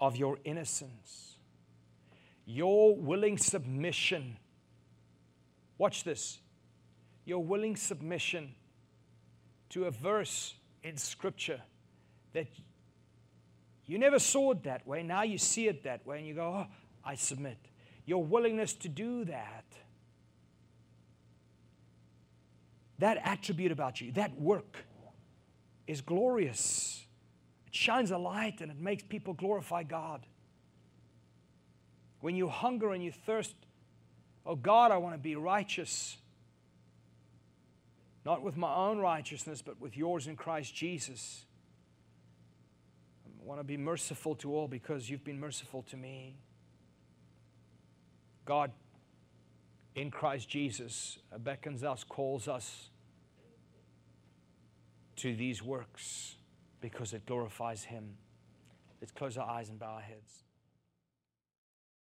[0.00, 1.36] of your innocence,
[2.44, 4.36] your willing submission.
[5.78, 6.38] Watch this.
[7.24, 8.54] Your willing submission
[9.70, 11.60] to a verse in Scripture
[12.32, 12.46] that
[13.86, 15.02] you never saw it that way.
[15.02, 16.66] Now you see it that way and you go, oh,
[17.06, 17.56] I submit.
[18.04, 19.64] Your willingness to do that,
[22.98, 24.84] that attribute about you, that work
[25.86, 27.04] is glorious.
[27.68, 30.26] It shines a light and it makes people glorify God.
[32.20, 33.54] When you hunger and you thirst,
[34.44, 36.16] oh God, I want to be righteous.
[38.24, 41.46] Not with my own righteousness, but with yours in Christ Jesus
[43.46, 46.34] I want to be merciful to all because you've been merciful to me.
[48.46, 48.70] God,
[49.96, 52.90] in Christ Jesus, beckons us, calls us
[55.16, 56.36] to these works
[56.80, 58.14] because it glorifies Him.
[59.00, 60.45] Let's close our eyes and bow our heads.